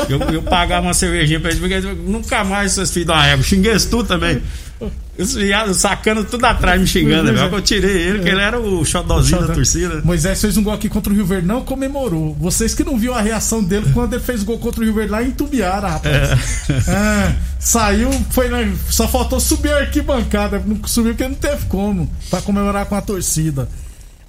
Eu, 0.09 0.19
eu 0.33 0.41
pagava 0.41 0.87
uma 0.87 0.93
cervejinha 0.93 1.39
pra 1.39 1.49
eles, 1.51 1.59
porque 1.61 1.79
nunca 1.79 2.43
mais 2.43 2.71
seus 2.71 2.91
filhos 2.91 3.07
da 3.07 3.25
égua. 3.25 3.43
Xinguei 3.43 3.73
isso 3.73 3.89
tudo 3.89 4.07
também. 4.07 4.41
Os 5.17 5.33
viados 5.33 5.77
sacando 5.77 6.23
tudo 6.23 6.45
atrás, 6.45 6.79
me 6.79 6.85
xingando. 6.85 7.29
Pois 7.29 7.39
é. 7.39 7.43
velho. 7.43 7.55
Eu 7.55 7.61
tirei 7.61 7.97
ele, 7.97 8.19
que 8.19 8.29
ele 8.29 8.41
era 8.41 8.59
o 8.59 8.85
xodózinho 8.85 9.47
da 9.47 9.53
torcida. 9.53 10.01
Moisés 10.03 10.39
fez 10.39 10.57
um 10.57 10.63
gol 10.63 10.73
aqui 10.73 10.87
contra 10.87 11.11
o 11.11 11.15
Rio 11.15 11.25
Verde, 11.25 11.47
não 11.47 11.61
comemorou. 11.61 12.35
Vocês 12.35 12.75
que 12.75 12.83
não 12.83 12.97
viram 12.97 13.15
a 13.15 13.21
reação 13.21 13.63
dele 13.63 13.87
quando 13.93 14.13
ele 14.13 14.23
fez 14.23 14.43
gol 14.43 14.59
contra 14.59 14.81
o 14.81 14.83
Rio 14.83 14.93
Verde 14.93 15.11
lá 15.11 15.23
em 15.23 15.31
Tubiara, 15.31 15.87
rapaz. 15.87 16.69
É, 16.87 17.35
saiu, 17.59 18.11
foi 18.29 18.47
só 18.89 19.07
faltou 19.07 19.39
subir 19.39 19.71
a 19.71 19.79
arquibancada. 19.79 20.61
Não 20.65 20.79
subiu 20.85 21.13
porque 21.13 21.27
não 21.27 21.35
teve 21.35 21.65
como 21.65 22.09
pra 22.29 22.41
comemorar 22.41 22.85
com 22.85 22.95
a 22.95 23.01
torcida. 23.01 23.67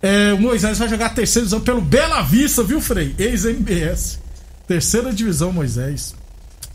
É, 0.00 0.32
o 0.32 0.40
Moisés 0.40 0.78
vai 0.78 0.88
jogar 0.88 1.10
terceira 1.10 1.44
divisão 1.44 1.60
pelo 1.60 1.80
Bela 1.80 2.22
Vista, 2.22 2.62
viu, 2.62 2.80
Frei? 2.80 3.14
Ex-MBS. 3.18 4.18
Terceira 4.66 5.12
divisão, 5.12 5.52
Moisés. 5.52 6.14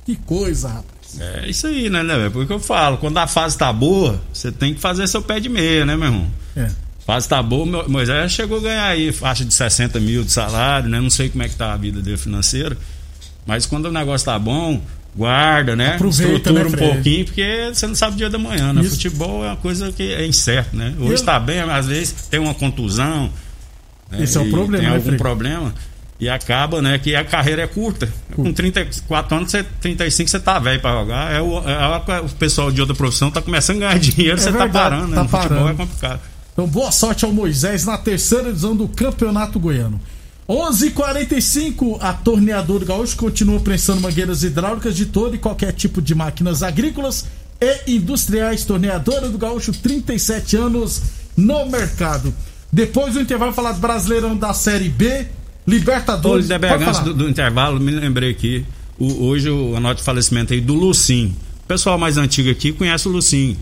Que 0.05 0.15
coisa, 0.15 0.67
rapaz. 0.67 0.92
É 1.19 1.47
isso 1.49 1.67
aí, 1.67 1.89
né, 1.89 2.01
né, 2.03 2.15
velho? 2.17 2.31
Porque 2.31 2.51
eu 2.53 2.59
falo, 2.59 2.97
quando 2.97 3.17
a 3.17 3.27
fase 3.27 3.57
tá 3.57 3.71
boa, 3.71 4.21
você 4.31 4.51
tem 4.51 4.73
que 4.73 4.79
fazer 4.81 5.07
seu 5.07 5.21
pé 5.21 5.39
de 5.39 5.49
meia, 5.49 5.85
né, 5.85 5.95
meu 5.95 6.07
irmão? 6.07 6.27
É. 6.55 6.69
fase 7.05 7.27
tá 7.27 7.41
boa, 7.43 7.65
Mo- 7.65 7.89
Moisés 7.89 8.31
chegou 8.31 8.59
a 8.59 8.61
ganhar 8.61 8.85
aí 8.85 9.11
faixa 9.11 9.43
de 9.43 9.53
60 9.53 9.99
mil 9.99 10.23
de 10.23 10.31
salário, 10.31 10.87
né? 10.89 10.99
Não 11.01 11.09
sei 11.09 11.29
como 11.29 11.43
é 11.43 11.49
que 11.49 11.55
tá 11.55 11.73
a 11.73 11.77
vida 11.77 12.01
dele 12.01 12.17
financeira. 12.17 12.77
Mas 13.45 13.65
quando 13.65 13.87
o 13.87 13.91
negócio 13.91 14.23
tá 14.25 14.39
bom, 14.39 14.81
guarda, 15.15 15.75
né? 15.75 15.95
Aproveita, 15.95 16.33
Estrutura 16.37 16.61
né, 16.63 16.65
um 16.67 16.71
Fred? 16.71 16.93
pouquinho, 16.93 17.25
porque 17.25 17.69
você 17.73 17.87
não 17.87 17.95
sabe 17.95 18.13
o 18.13 18.17
dia 18.17 18.29
da 18.29 18.37
manhã, 18.37 18.71
né? 18.71 18.81
Isso. 18.81 18.91
Futebol 18.91 19.43
é 19.43 19.47
uma 19.49 19.57
coisa 19.57 19.91
que 19.91 20.13
é 20.13 20.25
incerto, 20.25 20.75
né? 20.77 20.93
Hoje 20.99 21.21
Eu- 21.21 21.25
tá 21.25 21.37
bem, 21.39 21.59
às 21.59 21.87
vezes 21.87 22.13
tem 22.31 22.39
uma 22.39 22.53
contusão. 22.53 23.29
né? 24.09 24.23
Esse 24.23 24.37
é 24.37 24.41
o 24.41 24.49
problema, 24.49 24.77
Tem 24.77 24.87
né, 24.89 24.95
algum 24.95 25.03
Fred? 25.07 25.17
problema. 25.17 25.73
E 26.23 26.29
acaba, 26.29 26.81
né, 26.81 26.97
que 26.97 27.15
a 27.15 27.23
carreira 27.25 27.63
é 27.63 27.67
curta. 27.67 28.07
Com 28.35 28.51
34 28.53 29.35
anos, 29.37 29.51
você, 29.51 29.63
35, 29.81 30.29
você 30.29 30.39
tá 30.39 30.57
velho 30.57 30.79
pra 30.79 30.91
jogar. 30.93 31.31
É 31.33 31.41
o, 31.41 31.57
é 31.59 32.21
o 32.21 32.29
pessoal 32.29 32.71
de 32.71 32.79
outra 32.79 32.95
profissão 32.95 33.29
tá 33.29 33.41
começando 33.41 33.77
a 33.77 33.79
ganhar 33.87 33.99
dinheiro, 33.99 34.37
você 34.39 34.49
É 34.49 34.51
verdade, 34.51 34.71
tá 34.73 34.79
parando, 34.79 35.07
né? 35.07 35.15
tá 35.15 35.23
no 35.23 35.29
futebol 35.29 35.57
parando. 35.57 35.69
é 35.69 35.73
complicado. 35.85 36.19
Então, 36.53 36.67
boa 36.67 36.91
sorte 36.91 37.25
ao 37.25 37.33
Moisés 37.33 37.83
na 37.85 37.97
terceira 37.97 38.49
edição 38.49 38.75
do 38.75 38.87
Campeonato 38.87 39.59
Goiano. 39.59 39.99
11:45 40.47 41.97
a 42.01 42.13
torneadora 42.13 42.85
Gaúcho 42.85 43.15
continua 43.17 43.59
prensando 43.59 44.01
mangueiras 44.01 44.43
hidráulicas 44.43 44.95
de 44.95 45.05
todo 45.05 45.35
e 45.35 45.39
qualquer 45.39 45.71
tipo 45.73 46.01
de 46.01 46.13
máquinas 46.13 46.61
agrícolas 46.63 47.25
e 47.61 47.95
industriais. 47.95 48.65
Torneadora 48.65 49.29
do 49.29 49.37
Gaúcho, 49.37 49.71
37 49.73 50.55
anos 50.57 51.01
no 51.35 51.65
mercado. 51.65 52.33
Depois 52.71 53.13
do 53.13 53.21
intervalo, 53.21 53.53
falar 53.53 53.71
do 53.73 53.79
Brasileirão 53.79 54.35
da 54.35 54.53
Série 54.53 54.89
B, 54.89 55.27
Libertadores. 55.65 56.49
Antes 56.51 56.97
falar. 56.97 57.01
do, 57.03 57.13
do 57.13 57.29
intervalo, 57.29 57.79
me 57.79 57.91
lembrei 57.91 58.31
aqui. 58.31 58.65
o- 58.99 59.25
hoje 59.25 59.49
o- 59.49 59.75
a 59.75 59.79
nota 59.79 59.95
de 59.95 60.03
falecimento 60.03 60.53
aí 60.53 60.61
do 60.61 60.73
Lucim. 60.75 61.33
O 61.63 61.67
pessoal 61.67 61.97
mais 61.97 62.15
antigo 62.17 62.49
aqui 62.51 62.71
conhece 62.71 63.07
o 63.07 63.11
Lucim. 63.11 63.57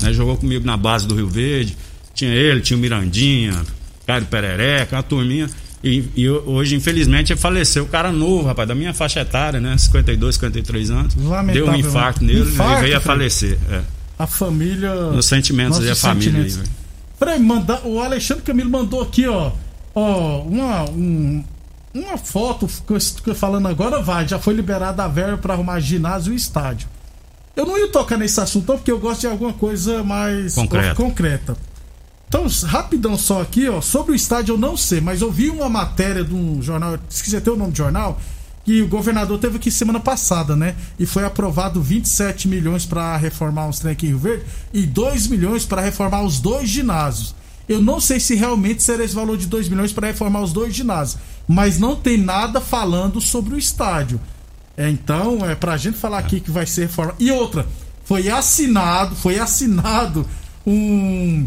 Né, 0.00 0.12
jogou 0.12 0.36
comigo 0.36 0.64
na 0.64 0.76
base 0.76 1.06
do 1.06 1.14
Rio 1.16 1.28
Verde. 1.28 1.76
Tinha 2.14 2.30
ele, 2.32 2.60
tinha 2.60 2.76
o 2.76 2.80
Mirandinha, 2.80 3.60
Caio 4.06 4.24
Perereca, 4.26 4.94
uma 4.96 5.02
turminha. 5.02 5.48
E, 5.82 6.04
e 6.16 6.28
hoje, 6.28 6.74
infelizmente, 6.76 7.32
ele 7.32 7.40
faleceu. 7.40 7.84
O 7.84 7.88
cara 7.88 8.12
novo, 8.12 8.46
rapaz, 8.46 8.68
da 8.68 8.74
minha 8.74 8.94
faixa 8.94 9.20
etária, 9.20 9.60
né? 9.60 9.76
52, 9.78 10.34
53 10.36 10.90
anos. 10.90 11.14
Deu 11.52 11.66
um 11.66 11.72
né? 11.72 11.78
infarto 11.78 12.22
nele 12.24 12.40
Infarto, 12.40 12.78
e 12.78 12.82
veio 12.82 12.96
a 12.96 13.00
falecer. 13.00 13.58
É. 13.70 13.80
A 14.18 14.26
família. 14.26 14.94
Nos 14.94 15.26
sentimentos 15.26 15.80
aí, 15.80 15.90
a 15.90 15.94
família 15.96 16.40
aí, 16.40 16.50
sentimentos. 16.50 16.56
velho. 16.56 16.68
Peraí, 17.18 17.40
manda, 17.40 17.80
o 17.84 18.00
Alexandre 18.00 18.42
Camilo 18.44 18.70
mandou 18.70 19.02
aqui, 19.02 19.26
ó. 19.26 19.50
Ó, 19.98 20.42
uma, 20.42 20.84
um- 20.90 21.44
uma 21.94 22.16
foto 22.18 22.68
que 22.86 22.92
eu 22.92 22.96
estou 22.96 23.34
falando 23.34 23.66
agora, 23.68 24.00
vai. 24.00 24.28
Já 24.28 24.38
foi 24.38 24.54
liberada 24.54 25.02
a 25.04 25.08
verba 25.08 25.38
para 25.38 25.54
arrumar 25.54 25.80
ginásio 25.80 26.32
e 26.32 26.36
estádio. 26.36 26.88
Eu 27.56 27.66
não 27.66 27.76
ia 27.76 27.88
tocar 27.88 28.16
nesse 28.16 28.40
assunto, 28.40 28.66
porque 28.66 28.92
eu 28.92 29.00
gosto 29.00 29.22
de 29.22 29.26
alguma 29.26 29.52
coisa 29.52 30.04
mais 30.04 30.54
Concreta. 30.54 30.94
concreta. 30.94 31.56
Então, 32.28 32.46
rapidão 32.66 33.16
só 33.16 33.40
aqui, 33.42 33.68
ó. 33.68 33.80
Sobre 33.80 34.12
o 34.12 34.14
estádio 34.14 34.52
eu 34.54 34.58
não 34.58 34.76
sei, 34.76 35.00
mas 35.00 35.20
eu 35.22 35.32
vi 35.32 35.48
uma 35.48 35.68
matéria 35.68 36.22
de 36.22 36.34
um 36.34 36.62
jornal, 36.62 36.96
esqueci 37.10 37.36
até 37.36 37.50
o 37.50 37.56
nome 37.56 37.72
do 37.72 37.76
jornal, 37.78 38.20
que 38.64 38.82
o 38.82 38.86
governador 38.86 39.38
teve 39.38 39.56
aqui 39.56 39.70
semana 39.70 39.98
passada, 39.98 40.54
né? 40.54 40.76
E 40.98 41.06
foi 41.06 41.24
aprovado 41.24 41.80
27 41.82 42.46
milhões 42.46 42.84
para 42.84 43.16
reformar 43.16 43.66
uns 43.66 43.78
trem 43.80 43.92
aqui 43.94 44.06
em 44.06 44.10
Rio 44.10 44.18
Verde 44.18 44.44
e 44.74 44.82
2 44.86 45.26
milhões 45.26 45.64
para 45.64 45.80
reformar 45.80 46.22
os 46.22 46.38
dois 46.38 46.68
ginásios. 46.68 47.34
Eu 47.68 47.82
não 47.82 48.00
sei 48.00 48.18
se 48.18 48.34
realmente 48.34 48.82
será 48.82 49.04
esse 49.04 49.14
valor 49.14 49.36
de 49.36 49.46
2 49.46 49.68
milhões 49.68 49.92
para 49.92 50.06
reformar 50.06 50.40
os 50.40 50.52
dois 50.52 50.74
ginásios, 50.74 51.20
mas 51.46 51.78
não 51.78 51.94
tem 51.94 52.16
nada 52.16 52.60
falando 52.60 53.20
sobre 53.20 53.54
o 53.54 53.58
estádio. 53.58 54.20
É, 54.76 54.88
então, 54.88 55.44
é 55.44 55.54
pra 55.54 55.76
gente 55.76 55.98
falar 55.98 56.18
aqui 56.18 56.40
que 56.40 56.50
vai 56.50 56.64
ser 56.64 56.82
reforma. 56.82 57.14
E 57.18 57.30
outra, 57.30 57.66
foi 58.04 58.28
assinado, 58.30 59.14
foi 59.16 59.38
assinado 59.38 60.26
um, 60.66 61.46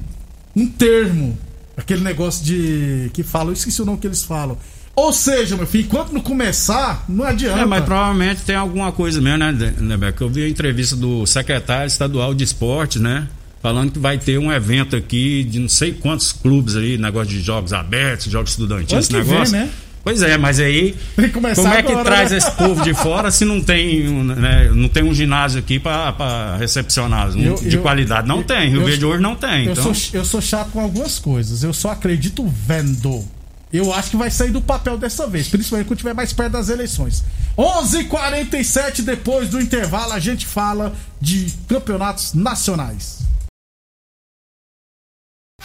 um 0.55 0.67
termo, 0.67 1.37
aquele 1.75 2.01
negócio 2.01 2.43
de 2.45 3.09
que 3.13 3.23
falam, 3.23 3.47
eu 3.47 3.53
esqueci 3.53 3.81
o 3.81 3.85
nome 3.85 3.97
que 3.97 4.05
eles 4.05 4.21
falam, 4.21 4.57
Ou 4.95 5.13
seja, 5.13 5.55
meu 5.55 5.65
filho, 5.65 5.85
enquanto 5.85 6.11
não 6.11 6.21
começar, 6.21 7.05
não 7.07 7.23
adianta. 7.23 7.61
É, 7.61 7.65
mas 7.65 7.83
provavelmente 7.83 8.41
tem 8.41 8.55
alguma 8.55 8.91
coisa 8.91 9.21
mesmo, 9.21 9.37
né, 9.39 9.73
Nebeco? 9.79 10.23
Eu 10.23 10.29
vi 10.29 10.43
a 10.43 10.49
entrevista 10.49 10.95
do 10.95 11.25
secretário 11.25 11.87
estadual 11.87 12.33
de 12.33 12.43
esportes, 12.43 13.01
né? 13.01 13.27
Falando 13.61 13.91
que 13.91 13.99
vai 13.99 14.17
ter 14.17 14.37
um 14.39 14.51
evento 14.51 14.95
aqui 14.95 15.43
de 15.43 15.59
não 15.59 15.69
sei 15.69 15.93
quantos 15.93 16.31
clubes 16.31 16.75
aí, 16.75 16.97
negócio 16.97 17.29
de 17.29 17.41
jogos 17.41 17.73
abertos, 17.73 18.25
jogos 18.31 18.51
estudantis, 18.51 18.91
esse 18.97 19.07
que 19.09 19.21
vem, 19.21 19.25
negócio. 19.33 19.53
né? 19.55 19.69
Pois 20.03 20.23
é, 20.23 20.35
mas 20.35 20.59
aí. 20.59 20.95
Que 21.13 21.29
como 21.29 21.47
é 21.47 21.53
que 21.53 21.61
agora, 21.91 22.03
traz 22.03 22.31
né? 22.31 22.37
esse 22.37 22.49
povo 22.53 22.81
de 22.83 22.91
fora 22.95 23.29
se 23.29 23.45
não 23.45 23.61
tem, 23.61 24.09
um, 24.09 24.23
né, 24.23 24.71
não 24.73 24.89
tem 24.89 25.03
um 25.03 25.13
ginásio 25.13 25.59
aqui 25.59 25.77
para 25.79 26.57
recepcioná-los 26.57 27.35
um 27.35 27.39
Eu- 27.43 27.55
de 27.55 27.75
eu- 27.75 27.81
qualidade? 27.83 28.27
Não 28.27 28.37
eu- 28.37 28.43
tem. 28.43 28.67
Rio 28.71 28.83
Verde 28.83 29.05
hoje 29.05 29.21
não 29.21 29.35
tem. 29.35 29.67
Eu, 29.67 29.73
Então, 29.73 29.93
sou, 29.93 30.09
eu 30.19 30.25
sou 30.25 30.41
chato 30.41 30.71
com 30.71 30.79
algumas 30.79 31.19
coisas. 31.19 31.61
Eu 31.61 31.71
só 31.71 31.91
acredito 31.91 32.43
vendo. 32.65 33.23
Eu 33.71 33.93
acho 33.93 34.09
que 34.09 34.17
vai 34.17 34.31
sair 34.31 34.49
do 34.49 34.59
papel 34.59 34.97
dessa 34.97 35.27
vez, 35.27 35.47
principalmente 35.47 35.85
quando 35.85 35.97
estiver 35.99 36.15
mais 36.15 36.33
perto 36.33 36.53
das 36.53 36.67
eleições. 36.69 37.23
11:47 37.55 39.03
depois 39.03 39.49
do 39.49 39.61
intervalo 39.61 40.13
a 40.13 40.19
gente 40.19 40.45
fala 40.47 40.93
de 41.21 41.45
campeonatos 41.67 42.33
nacionais. 42.33 43.19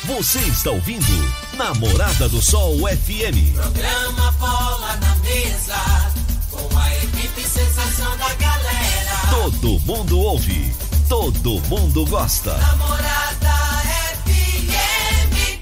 Você 0.06 0.38
está 0.38 0.70
ouvindo 0.70 1.04
Namorada 1.54 2.28
do 2.28 2.40
Sol 2.40 2.76
FM. 2.78 3.54
Programa 3.54 4.30
Bola 4.38 4.96
na 4.98 5.16
Mesa, 5.16 6.12
com 6.48 6.78
a 6.78 6.94
equipe 6.94 7.42
sensação 7.42 8.16
da 8.16 8.32
galera. 8.34 9.16
Todo 9.30 9.80
mundo 9.80 10.20
ouve, 10.20 10.72
todo 11.08 11.60
mundo 11.62 12.06
gosta. 12.06 12.56
Namorada 12.56 13.52
FM. 14.24 15.56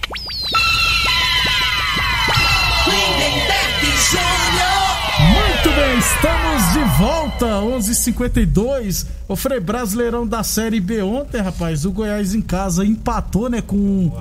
Volta, 7.35 7.47
11:52. 7.61 9.07
O 9.29 9.37
Frei 9.37 9.61
Brasileirão 9.61 10.27
da 10.27 10.43
Série 10.43 10.81
B 10.81 11.03
ontem, 11.03 11.41
rapaz, 11.41 11.85
o 11.85 11.93
Goiás 11.93 12.35
em 12.35 12.41
casa 12.41 12.85
empatou, 12.85 13.49
né, 13.49 13.61
com 13.61 14.13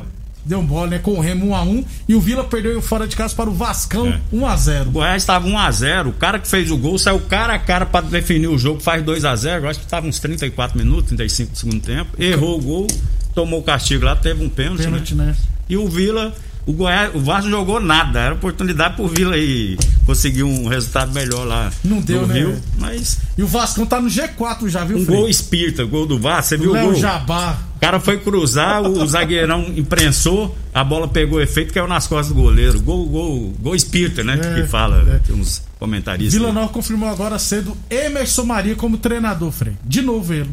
deu 0.46 0.60
um 0.60 0.66
bola, 0.66 0.88
né, 0.88 1.00
com 1.00 1.12
o 1.12 1.22
Remo 1.22 1.48
1 1.52 1.56
a 1.56 1.64
1 1.64 1.86
e 2.10 2.16
o 2.16 2.20
Vila 2.20 2.44
perdeu 2.44 2.82
fora 2.82 3.08
de 3.08 3.16
casa 3.16 3.34
para 3.34 3.50
o 3.50 3.54
Vascão 3.54 4.08
É. 4.08 4.20
1 4.32 4.46
a 4.46 4.56
0. 4.58 4.90
o 4.90 4.92
Goiás 4.92 5.24
estava 5.24 5.48
1x0. 5.48 6.10
O 6.10 6.14
cara 6.14 6.38
que 6.38 6.48
fez 6.50 6.70
o 6.70 6.78
gol 6.78 6.98
saiu 6.98 7.22
cara 7.22 7.54
a 7.54 7.60
cara 7.60 7.86
para 7.86 8.06
definir 8.06 8.50
o 8.50 8.58
jogo, 8.58 8.82
faz 8.82 9.02
2x0. 9.04 9.66
Acho 9.70 9.80
que 9.80 9.86
estava 9.86 10.06
uns 10.06 10.20
34 10.20 10.78
minutos, 10.78 11.06
35 11.08 11.52
do 11.54 11.58
segundo 11.58 11.80
tempo. 11.80 12.10
Errou 12.22 12.60
o 12.60 12.62
gol, 12.62 12.88
tomou 13.34 13.62
o 13.62 13.64
castigo 13.64 14.04
lá, 14.04 14.18
teve 14.18 14.44
um 14.44 14.50
pênalti. 14.50 14.84
Pênalti, 14.84 15.16
né? 15.16 15.28
né? 15.28 15.36
E 15.70 15.78
o 15.78 15.88
Vila, 15.88 16.34
o 16.66 16.72
Goiás, 16.72 17.14
o 17.14 17.20
Vasco 17.20 17.50
não 17.50 17.60
jogou 17.60 17.80
nada. 17.80 18.20
Era 18.20 18.36
oportunidade 18.36 18.96
pro 18.96 19.08
Vila 19.08 19.36
aí 19.36 19.78
conseguir 20.06 20.44
um 20.44 20.68
resultado 20.68 21.14
melhor 21.14 21.46
lá 21.46 21.72
Não 21.84 22.00
deu, 22.02 22.28
né? 22.28 22.34
Rio. 22.36 22.62
Mas 22.78 23.20
E 23.38 23.44
o 23.44 23.48
Vascão 23.48 23.86
tá 23.86 24.00
no 24.02 24.10
G4 24.10 24.68
já, 24.68 24.84
viu, 24.84 24.98
um 24.98 25.06
Frei? 25.06 25.18
gol 25.18 25.30
espírita, 25.30 25.84
gol 25.84 26.06
do 26.06 26.20
Vasco. 26.20 26.50
Você 26.50 26.58
viu 26.58 26.72
o 26.72 26.80
gol? 26.80 26.96
Jabá. 26.96 27.58
O 27.76 27.80
cara 27.80 28.00
foi 28.00 28.18
cruzar, 28.18 28.82
o 28.82 29.04
zagueirão 29.08 29.74
imprensou, 29.76 30.58
a 30.74 30.84
bola 30.84 31.08
pegou 31.08 31.42
efeito 31.42 31.72
e 31.72 31.74
caiu 31.74 31.88
nas 31.88 32.08
costas 32.08 32.34
do 32.34 32.42
goleiro. 32.42 32.80
Gol, 32.82 33.06
gol, 33.08 33.54
gol 33.60 33.76
espírita, 33.76 34.24
né? 34.24 34.40
É, 34.42 34.62
que 34.62 34.68
fala, 34.68 35.04
é. 35.16 35.20
tem 35.20 35.36
uns 35.36 35.62
comentaristas. 35.78 36.34
Vila 36.34 36.54
Nova 36.54 36.70
confirmou 36.70 37.10
agora 37.10 37.38
cedo 37.38 37.76
Emerson 37.90 38.46
Maria 38.46 38.76
como 38.76 38.98
treinador, 38.98 39.52
Frei. 39.52 39.74
De 39.84 40.02
novo 40.02 40.34
ele. 40.34 40.50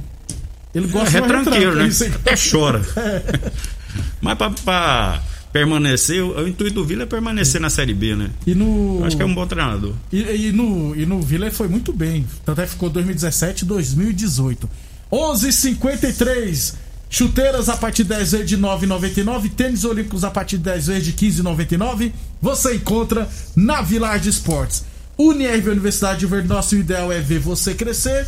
Ele 0.75 0.87
gosta 0.87 1.19
é 1.19 1.21
de 1.21 1.27
tranquilo, 1.29 1.75
retranca, 1.75 2.05
né? 2.05 2.15
Até 2.15 2.35
chora. 2.37 2.83
Mas 4.21 4.39
pra, 4.39 4.51
pra 4.51 5.21
permanecer, 5.53 6.23
o, 6.23 6.47
intuito 6.47 6.75
do 6.75 6.85
Vila 6.85 7.03
é 7.03 7.07
permanecer 7.07 7.61
na 7.61 7.71
Série 7.71 7.95
B, 7.95 8.15
né? 8.15 8.31
E 8.47 8.55
no. 8.55 9.01
Eu 9.01 9.05
acho 9.05 9.17
que 9.17 9.23
é 9.23 9.27
um 9.27 9.35
bom 9.35 9.47
treinador. 9.47 9.95
E, 10.13 10.21
e 10.21 10.53
no, 10.53 10.97
e 10.97 11.05
no 11.05 11.21
Vila 11.21 11.47
ele 11.47 11.55
foi 11.55 11.69
muito 11.69 11.93
bem. 11.93 12.27
Tanto 12.45 12.61
é 12.61 12.65
que 12.65 12.73
ficou 12.73 12.91
2017 12.91 13.65
e 13.65 13.67
2018. 13.67 14.69
11:53 15.13 16.75
Chuteiras 17.13 17.69
a 17.69 17.77
partir 17.77 18.05
de 18.05 18.11
10 18.11 18.33
vezes 18.33 18.49
de 18.49 18.57
9,99. 18.57 19.51
Tênis 19.51 19.85
Olímpicos 19.85 20.23
a 20.23 20.31
partir 20.31 20.59
de 20.59 20.63
10 20.63 20.87
vezes 20.87 21.05
de 21.05 21.13
15,99. 21.13 22.13
Você 22.41 22.77
encontra 22.77 23.29
na 23.57 23.83
Village 23.83 24.29
Esportes. 24.29 24.85
Unirv 25.19 25.71
Universidade 25.71 26.21
de 26.21 26.27
Verde. 26.27 26.47
Nosso 26.47 26.77
ideal 26.77 27.11
é 27.11 27.19
ver 27.19 27.41
você 27.41 27.75
crescer. 27.75 28.25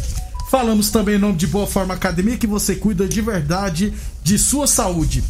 Falamos 0.50 0.90
também 0.90 1.14
em 1.14 1.18
nome 1.18 1.36
de 1.36 1.46
Boa 1.46 1.66
Forma 1.66 1.94
Academia, 1.94 2.36
que 2.36 2.46
você 2.46 2.74
cuida 2.74 3.06
de 3.06 3.20
verdade 3.22 3.94
de 4.22 4.36
sua 4.36 4.66
saúde. 4.66 5.22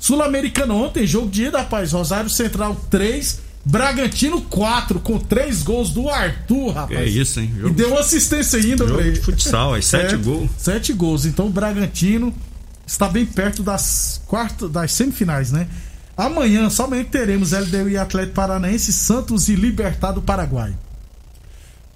Sul-Americano 0.00 0.74
ontem, 0.74 1.06
jogo 1.06 1.28
de 1.28 1.44
ida, 1.44 1.58
rapaz. 1.58 1.92
Rosário 1.92 2.30
Central 2.30 2.74
3, 2.88 3.38
Bragantino 3.62 4.40
4, 4.40 4.98
com 4.98 5.18
3 5.18 5.62
gols 5.62 5.90
do 5.90 6.08
Arthur, 6.08 6.72
rapaz. 6.72 6.98
É 6.98 7.04
isso, 7.04 7.38
hein? 7.38 7.52
E 7.54 7.60
Jogo, 7.60 7.74
deu 7.74 7.90
uma 7.90 8.00
assistência 8.00 8.58
ainda, 8.58 8.88
jogo 8.88 8.98
Frei. 8.98 9.12
de 9.12 9.20
futsal, 9.20 9.76
é 9.76 9.82
sete 9.82 10.14
É, 10.16 10.16
gols. 10.16 10.50
Sete 10.56 10.92
gols. 10.94 11.26
Então 11.26 11.46
o 11.46 11.50
Bragantino 11.50 12.34
está 12.86 13.08
bem 13.08 13.26
perto 13.26 13.62
das 13.62 14.22
quartas, 14.26 14.70
das 14.70 14.90
semifinais, 14.92 15.52
né? 15.52 15.68
Amanhã 16.16 16.68
somente 16.70 17.10
teremos 17.10 17.52
LDU 17.52 17.90
e 17.90 17.96
Atlético 17.98 18.34
Paranaense, 18.34 18.92
Santos 18.94 19.48
e 19.48 19.54
Libertad 19.54 20.14
do 20.14 20.22
Paraguai. 20.22 20.74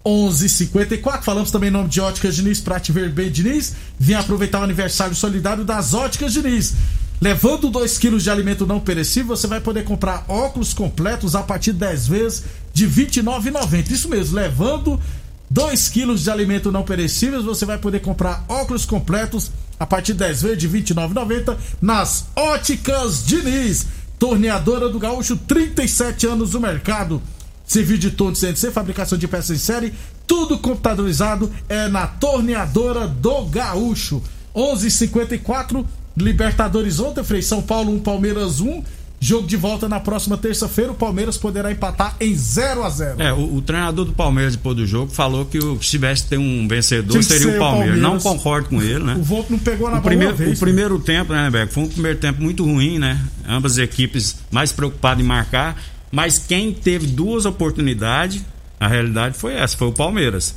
11:54 0.05 1.23
Falamos 1.23 1.51
também 1.51 1.71
em 1.71 1.73
nome 1.73 1.89
de 1.89 2.01
Óticas 2.01 2.37
Diniz, 2.37 2.61
Prate 2.61 2.93
Ver 2.93 3.09
bem 3.11 3.31
Diniz. 3.31 3.75
Vem 3.99 4.15
aproveitar 4.17 4.61
o 4.61 4.65
aniversário 4.65 5.15
solidário 5.15 5.65
das 5.65 5.95
Óticas 5.95 6.33
Diniz. 6.35 6.75
Levando 7.25 7.71
2 7.71 7.97
quilos 7.97 8.23
de 8.23 8.29
alimento 8.29 8.67
não 8.67 8.79
perecível, 8.79 9.35
você 9.35 9.47
vai 9.47 9.59
poder 9.59 9.83
comprar 9.85 10.27
óculos 10.29 10.75
completos 10.75 11.35
a 11.35 11.43
partir 11.43 11.73
de 11.73 11.79
10 11.79 12.07
vezes 12.07 12.45
de 12.75 12.85
R$ 12.85 13.07
29,90. 13.07 13.91
Isso 13.91 14.11
mesmo, 14.11 14.37
levando 14.37 15.01
2 15.49 15.89
quilos 15.89 16.23
de 16.23 16.31
alimento 16.31 16.71
não 16.71 16.83
perecível, 16.83 17.43
você 17.43 17.65
vai 17.65 17.79
poder 17.79 18.01
comprar 18.01 18.45
óculos 18.47 18.85
completos 18.85 19.51
a 19.81 19.87
partir 19.87 20.13
de 20.13 20.19
10 20.19 20.43
vezes 20.43 20.59
de 20.59 20.69
R$ 20.69 20.83
29,90 20.83 21.57
nas 21.81 22.27
Óticas 22.37 23.25
Diniz. 23.25 23.87
Torneadora 24.19 24.91
do 24.91 24.99
Gaúcho, 24.99 25.35
37 25.35 26.27
anos 26.27 26.53
no 26.53 26.61
mercado. 26.61 27.23
Serviço 27.67 28.01
de 28.01 28.11
torno 28.11 28.37
CNC, 28.37 28.71
fabricação 28.71 29.17
de 29.17 29.27
peças 29.27 29.57
em 29.57 29.59
série, 29.59 29.95
tudo 30.27 30.59
computadorizado 30.59 31.51
é 31.71 31.89
na 31.89 32.07
Torneadora 32.07 33.09
do 33.09 33.47
Gaúcho. 33.47 34.23
11:54 34.55 35.87
Libertadores 36.17 37.01
ontem, 37.01 37.25
Frei 37.25 37.43
São 37.43 37.61
Paulo 37.63 37.93
1, 37.95 37.99
Palmeiras 38.01 38.61
1. 38.61 38.83
Jogo 39.21 39.47
de 39.47 39.57
volta 39.57 39.89
na 39.89 39.99
próxima 39.99 40.37
terça-feira. 40.37 40.93
O 40.93 40.95
Palmeiras 40.95 41.39
poderá 41.39 41.73
empatar 41.73 42.15
em 42.21 42.35
0 42.35 42.83
a 42.85 42.91
0 42.91 43.23
É, 43.23 43.33
o, 43.33 43.57
o 43.57 43.63
treinador 43.63 44.05
do 44.05 44.13
Palmeiras 44.13 44.55
depois 44.55 44.77
do 44.77 44.87
jogo 44.87 45.11
falou 45.11 45.47
que 45.47 45.59
o- 45.59 45.81
se 45.83 45.91
tivesse 45.91 46.27
ter 46.27 46.37
um 46.37 46.69
vencedor 46.69 47.23
seria 47.23 47.43
ser 47.45 47.53
o 47.53 47.57
o 47.57 47.59
Palmeiras. 47.59 47.95
Não 47.99 48.03
Palmeiras. 48.19 48.23
concordo 48.23 48.69
com 48.69 48.83
ele, 48.83 49.03
né? 49.03 49.15
O 49.19 49.23
Volpe 49.23 49.51
não 49.53 49.59
pegou 49.59 49.91
na 49.91 49.99
O 49.99 50.03
primeiro, 50.03 50.35
vez. 50.37 50.59
o 50.59 50.61
primeiro 50.61 50.99
tempo, 50.99 51.33
né, 51.33 51.49
Beco? 51.49 51.73
Foi 51.73 51.85
um 51.85 51.89
primeiro 51.89 52.19
tempo 52.19 52.43
muito 52.43 52.65
ruim, 52.65 52.99
né? 52.99 53.19
Ambas 53.49 53.73
as 53.73 53.79
equipes 53.79 54.37
mais 54.51 54.73
preocupadas 54.73 55.25
em 55.25 55.27
marcar. 55.27 55.83
Mas 56.13 56.39
quem 56.39 56.73
teve 56.75 57.07
duas 57.07 57.47
oportunidades, 57.47 58.43
a 58.79 58.87
realidade 58.87 59.39
foi 59.39 59.55
essa, 59.55 59.75
foi 59.77 59.89
o 59.89 59.93
Palmeiras. 59.93 60.55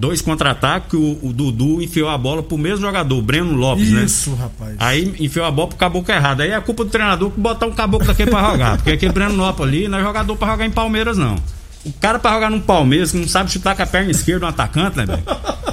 Dois 0.00 0.22
contra-ataques, 0.22 0.94
o, 0.94 1.18
o 1.22 1.30
Dudu 1.30 1.82
enfiou 1.82 2.08
a 2.08 2.16
bola 2.16 2.42
pro 2.42 2.56
mesmo 2.56 2.80
jogador, 2.80 3.18
o 3.18 3.20
Breno 3.20 3.52
Lopes, 3.52 3.90
né? 3.90 4.04
Isso, 4.04 4.34
rapaz. 4.34 4.74
Aí 4.78 5.14
enfiou 5.20 5.44
a 5.44 5.50
bola 5.50 5.68
pro 5.68 5.76
caboclo 5.76 6.14
errado. 6.14 6.40
Aí 6.40 6.52
é 6.52 6.60
culpa 6.62 6.84
do 6.84 6.90
treinador 6.90 7.30
que 7.30 7.38
botar 7.38 7.66
um 7.66 7.72
caboclo 7.72 8.06
daquele 8.06 8.30
pra 8.30 8.50
jogar. 8.50 8.76
Porque 8.78 8.92
aquele 8.92 9.12
Breno 9.12 9.36
Lopes 9.36 9.60
ali 9.60 9.88
não 9.88 9.98
é 9.98 10.02
jogador 10.02 10.34
pra 10.36 10.52
jogar 10.52 10.64
em 10.64 10.70
Palmeiras, 10.70 11.18
não. 11.18 11.36
O 11.84 11.92
cara 12.00 12.18
pra 12.18 12.32
jogar 12.32 12.50
num 12.50 12.60
Palmeiras 12.60 13.12
que 13.12 13.18
não 13.18 13.28
sabe 13.28 13.52
chutar 13.52 13.76
com 13.76 13.82
a 13.82 13.86
perna 13.86 14.10
esquerda 14.10 14.46
um 14.46 14.48
atacante, 14.48 14.96
né, 14.96 15.04
velho? 15.04 15.22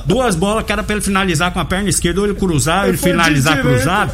Duas 0.05 0.35
bolas 0.35 0.65
que 0.65 0.73
era 0.73 0.83
pra 0.83 0.95
ele 0.95 1.01
finalizar 1.05 1.53
com 1.53 1.61
a 1.61 1.65
perna 1.65 1.87
esquerda, 1.87 2.19
ou 2.19 2.27
ele 2.27 2.35
cruzar, 2.35 2.83
ou 2.83 2.89
ele 2.89 2.97
finalizar 2.97 3.61
cruzado. 3.61 4.11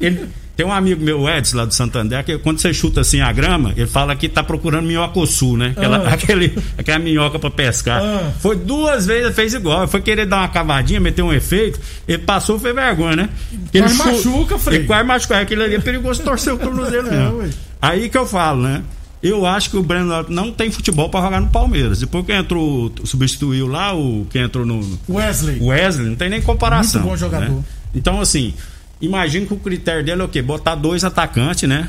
Ele, 0.00 0.26
tem 0.60 0.66
um 0.66 0.72
amigo 0.72 1.02
meu, 1.02 1.26
Edson, 1.26 1.56
lá 1.56 1.64
do 1.64 1.72
Santander, 1.72 2.22
que 2.22 2.36
quando 2.36 2.58
você 2.60 2.74
chuta 2.74 3.00
assim 3.00 3.20
a 3.22 3.32
grama, 3.32 3.72
ele 3.74 3.86
fala 3.86 4.14
que 4.14 4.28
tá 4.28 4.42
procurando 4.42 4.84
minhocoçu, 4.86 5.56
né? 5.56 5.72
Aquela, 5.74 5.96
Ah. 6.06 6.12
aquele, 6.12 6.58
aquela 6.76 6.98
minhoca 6.98 7.38
pra 7.38 7.50
pescar. 7.50 8.02
Ah. 8.02 8.30
Foi 8.40 8.56
duas 8.56 9.06
vezes, 9.06 9.34
fez 9.34 9.54
igual. 9.54 9.88
Foi 9.88 10.02
querer 10.02 10.26
dar 10.26 10.36
uma 10.40 10.48
cavadinha, 10.48 11.00
meter 11.00 11.22
um 11.22 11.32
efeito, 11.32 11.80
ele 12.06 12.18
passou, 12.18 12.58
fez 12.58 12.74
vergonha, 12.74 13.16
né? 13.16 13.28
Ele 13.72 13.84
Quase 13.84 13.96
chu- 13.96 14.04
machuca, 14.04 14.58
Frei. 14.58 14.78
Ele 14.80 14.86
quase 14.86 15.04
machuca. 15.04 15.40
Aquilo 15.40 15.62
ali 15.62 15.76
é 15.76 15.80
perigoso 15.80 16.22
torcer 16.22 16.52
o 16.52 16.58
tornozelo 16.58 17.08
É, 17.10 17.10
mesmo. 17.10 17.38
ué. 17.38 17.50
Aí 17.80 18.10
que 18.10 18.18
eu 18.18 18.26
falo, 18.26 18.60
né? 18.62 18.82
Eu 19.22 19.46
acho 19.46 19.70
que 19.70 19.78
o 19.78 19.82
Breno 19.82 20.26
não 20.28 20.52
tem 20.52 20.70
futebol 20.70 21.08
pra 21.08 21.22
jogar 21.22 21.40
no 21.40 21.48
Palmeiras. 21.48 22.00
Depois 22.00 22.26
que 22.26 22.32
entrou, 22.32 22.92
substituiu 23.04 23.66
lá, 23.66 23.94
o 23.94 24.26
que 24.28 24.38
entrou 24.38 24.66
no, 24.66 24.98
Wesley. 25.08 25.58
Wesley, 25.58 26.06
não 26.10 26.16
tem 26.16 26.28
nem 26.28 26.42
comparação. 26.42 27.00
Muito 27.00 27.12
bom 27.12 27.16
jogador. 27.16 27.48
né? 27.50 27.62
Então, 27.94 28.20
assim, 28.20 28.52
imagino 29.00 29.46
que 29.46 29.54
o 29.54 29.58
critério 29.58 30.04
dele 30.04 30.22
é 30.22 30.24
o 30.24 30.28
quê? 30.28 30.42
Botar 30.42 30.74
dois 30.74 31.04
atacantes, 31.04 31.68
né? 31.68 31.88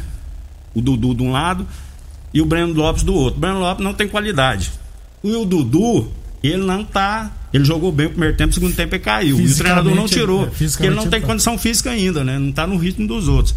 O 0.73 0.81
Dudu 0.81 1.13
de 1.13 1.23
um 1.23 1.31
lado 1.31 1.67
e 2.33 2.41
o 2.41 2.45
Breno 2.45 2.73
Lopes 2.73 3.03
do 3.03 3.13
outro. 3.13 3.37
O 3.37 3.41
Breno 3.41 3.59
Lopes 3.59 3.83
não 3.83 3.93
tem 3.93 4.07
qualidade. 4.07 4.71
E 5.23 5.31
o 5.35 5.45
Dudu, 5.45 6.09
ele 6.43 6.57
não 6.63 6.83
tá. 6.83 7.31
Ele 7.53 7.65
jogou 7.65 7.91
bem 7.91 8.07
o 8.07 8.11
primeiro 8.11 8.35
tempo, 8.37 8.51
o 8.51 8.53
segundo 8.53 8.75
tempo 8.75 8.95
ele 8.95 9.03
caiu. 9.03 9.39
E 9.39 9.45
o 9.45 9.55
treinador 9.55 9.93
não 9.93 10.07
Fisicamente, 10.07 10.13
tirou. 10.13 10.43
é, 10.43 10.69
porque 10.69 10.83
ele 10.85 10.95
não 10.95 11.03
ele 11.03 11.11
tem 11.11 11.21
condição 11.21 11.57
física 11.57 11.91
ainda, 11.91 12.23
né? 12.23 12.39
Não 12.39 12.51
tá 12.51 12.65
no 12.65 12.77
ritmo 12.77 13.05
dos 13.07 13.27
outros. 13.27 13.53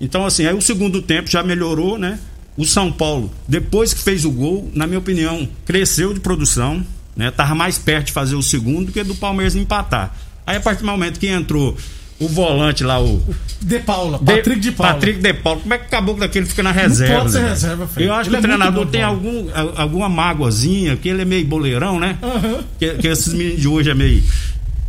Então, 0.00 0.24
assim, 0.24 0.46
aí 0.46 0.54
o 0.54 0.62
segundo 0.62 1.02
tempo 1.02 1.28
já 1.28 1.42
melhorou, 1.42 1.98
né? 1.98 2.18
O 2.56 2.64
São 2.64 2.92
Paulo, 2.92 3.32
depois 3.48 3.92
que 3.92 4.00
fez 4.02 4.24
o 4.24 4.30
gol, 4.30 4.70
na 4.74 4.86
minha 4.86 4.98
opinião, 4.98 5.48
cresceu 5.64 6.14
de 6.14 6.20
produção, 6.20 6.84
né? 7.16 7.30
Tava 7.30 7.54
mais 7.54 7.78
perto 7.78 8.06
de 8.06 8.12
fazer 8.12 8.36
o 8.36 8.42
segundo 8.42 8.86
do 8.86 8.92
que 8.92 9.02
do 9.02 9.14
Palmeiras 9.14 9.56
empatar. 9.56 10.14
Aí 10.46 10.56
a 10.56 10.60
partir 10.60 10.80
do 10.80 10.86
momento 10.86 11.18
que 11.18 11.26
entrou 11.26 11.76
o 12.24 12.28
volante 12.28 12.84
lá, 12.84 13.00
o 13.00 13.22
De 13.60 13.78
Paula, 13.80 14.18
Patrick 14.18 14.60
de, 14.60 14.72
Paula. 14.72 14.94
Patrick 14.94 15.20
de 15.20 15.34
Paula. 15.34 15.60
Como 15.60 15.74
é 15.74 15.78
que 15.78 15.84
acabou 15.86 16.14
daquele 16.16 16.46
fica 16.46 16.62
na 16.62 16.72
reserva? 16.72 17.20
pode 17.20 17.32
ser 17.32 17.42
né? 17.42 17.48
reserva, 17.48 17.86
Fred. 17.86 18.08
Eu 18.08 18.14
acho 18.14 18.30
Ele 18.30 18.36
que 18.36 18.42
o 18.42 18.44
é 18.44 18.48
treinador 18.48 18.84
de 18.86 18.92
tem 18.92 19.02
algum, 19.02 19.48
alguma 19.76 20.08
mágoazinha, 20.08 20.96
que 20.96 21.08
ele 21.08 21.22
é 21.22 21.24
meio 21.24 21.44
boleirão, 21.46 21.98
né? 21.98 22.18
Aham. 22.22 22.64
Que, 22.78 22.94
que 22.94 23.08
esses 23.08 23.32
meninos 23.32 23.60
de 23.60 23.68
hoje 23.68 23.90
é 23.90 23.94
meio. 23.94 24.22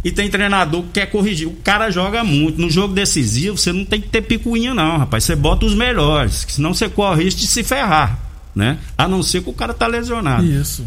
E 0.04 0.12
tem 0.12 0.30
treinador 0.30 0.84
que 0.84 0.89
quer 1.00 1.06
corrigir. 1.06 1.48
O 1.48 1.56
cara 1.63 1.89
joga 1.89 2.24
muito. 2.24 2.60
No 2.60 2.69
jogo 2.69 2.93
decisivo, 2.93 3.58
você 3.58 3.72
não 3.72 3.86
tem 3.86 4.02
que 4.02 4.10
ter 4.10 4.22
picuinha, 4.22 4.74
não, 4.74 4.98
rapaz. 4.98 5.24
Você 5.24 5.36
bota 5.36 5.65
os 5.65 5.74
melhores. 5.74 6.43
que 6.43 6.54
Senão 6.54 6.74
você 6.74 6.89
corre 6.89 7.24
risco 7.24 7.39
de 7.39 7.48
se 7.48 7.63
ferrar. 7.63 8.19
Né? 8.54 8.78
A 8.98 9.08
não 9.08 9.24
ser 9.24 9.41
que 9.41 9.50
o 9.50 9.54
cara 9.54 9.74
tá 9.74 9.88
lesionado. 9.88 10.46
Isso. 10.46 10.86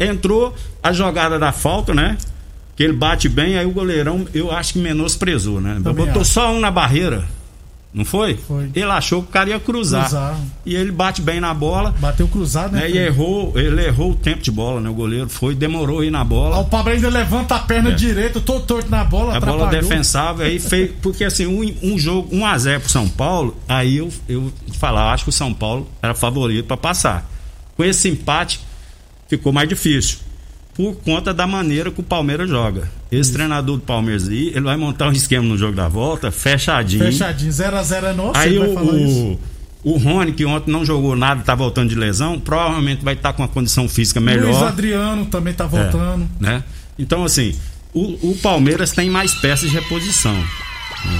Entrou 0.00 0.54
a 0.82 0.92
jogada 0.92 1.38
da 1.38 1.52
falta, 1.52 1.94
né? 1.94 2.16
Que 2.76 2.82
ele 2.82 2.92
bate 2.92 3.28
bem, 3.28 3.56
aí 3.58 3.64
o 3.64 3.70
goleirão, 3.70 4.26
eu 4.34 4.52
acho 4.52 4.74
que 4.74 4.78
menosprezou, 4.78 5.60
né? 5.60 5.80
Também 5.82 6.04
Botou 6.06 6.22
acho. 6.22 6.30
só 6.32 6.52
um 6.52 6.60
na 6.60 6.70
barreira. 6.70 7.24
Não 7.94 8.04
foi? 8.04 8.36
Foi. 8.36 8.70
Ele 8.74 8.90
achou 8.90 9.22
que 9.22 9.30
o 9.30 9.32
cara 9.32 9.48
ia 9.48 9.58
cruzar. 9.58 10.02
Cruzar. 10.02 10.38
E 10.66 10.74
ele 10.76 10.92
bate 10.92 11.22
bem 11.22 11.40
na 11.40 11.54
bola. 11.54 11.94
Bateu 11.98 12.28
cruzado, 12.28 12.72
né? 12.74 12.82
Né? 12.82 12.90
E 12.90 12.98
errou, 12.98 13.58
ele 13.58 13.82
errou 13.82 14.10
o 14.10 14.14
tempo 14.14 14.42
de 14.42 14.50
bola, 14.50 14.82
né? 14.82 14.90
O 14.90 14.92
goleiro 14.92 15.30
foi, 15.30 15.54
demorou 15.54 16.00
a 16.00 16.04
ir 16.04 16.10
na 16.10 16.22
bola. 16.22 16.56
Ah, 16.56 16.58
O 16.58 16.66
Pablo 16.66 16.92
ainda 16.92 17.08
levanta 17.08 17.54
a 17.54 17.58
perna 17.60 17.90
direita, 17.92 18.38
todo 18.38 18.66
torto 18.66 18.90
na 18.90 19.02
bola, 19.02 19.32
É. 19.32 19.36
A 19.38 19.40
bola 19.40 19.68
defensável 19.68 20.44
aí 20.44 20.58
fez. 20.58 20.90
Porque 21.00 21.24
assim, 21.24 21.46
um, 21.46 21.94
um 21.94 21.98
jogo 21.98 22.36
1x0 22.36 22.80
pro 22.80 22.90
São 22.90 23.08
Paulo, 23.08 23.56
aí 23.66 23.96
eu, 23.96 24.12
eu 24.28 24.52
falar, 24.78 25.14
acho 25.14 25.24
que 25.24 25.30
o 25.30 25.32
São 25.32 25.54
Paulo 25.54 25.88
era 26.02 26.14
favorito 26.14 26.66
para 26.66 26.76
passar. 26.76 27.26
Com 27.78 27.82
esse 27.84 28.10
empate, 28.10 28.60
ficou 29.26 29.54
mais 29.54 29.66
difícil. 29.70 30.18
Por 30.76 30.94
conta 30.96 31.32
da 31.32 31.46
maneira 31.46 31.90
que 31.90 32.00
o 32.00 32.02
Palmeiras 32.02 32.48
joga. 32.50 32.90
Esse 33.10 33.32
treinador 33.32 33.76
do 33.76 33.82
Palmeiras 33.82 34.28
aí, 34.28 34.48
ele 34.48 34.60
vai 34.60 34.76
montar 34.76 35.08
um 35.08 35.12
esquema 35.12 35.46
no 35.46 35.56
jogo 35.56 35.74
da 35.74 35.88
volta, 35.88 36.30
fechadinho. 36.30 37.02
Fechadinho, 37.04 37.50
0x0 37.50 38.02
é 38.04 38.12
nosso, 38.12 38.38
Aí 38.38 38.58
o, 38.58 38.64
isso. 38.64 39.38
o, 39.84 39.92
o 39.94 39.96
Rony, 39.96 40.32
que 40.32 40.44
ontem 40.44 40.70
não 40.70 40.84
jogou 40.84 41.16
nada, 41.16 41.42
tá 41.42 41.54
voltando 41.54 41.88
de 41.88 41.94
lesão, 41.94 42.38
provavelmente 42.38 43.02
vai 43.02 43.14
estar 43.14 43.32
com 43.32 43.40
uma 43.42 43.48
condição 43.48 43.88
física 43.88 44.20
melhor. 44.20 44.50
Luiz 44.50 44.62
Adriano 44.62 45.24
também 45.26 45.54
tá 45.54 45.66
voltando. 45.66 46.28
né? 46.38 46.62
Então, 46.98 47.24
assim, 47.24 47.54
o, 47.94 48.30
o 48.32 48.38
Palmeiras 48.42 48.90
tem 48.90 49.08
mais 49.08 49.34
peças 49.34 49.70
de 49.70 49.74
reposição. 49.76 50.36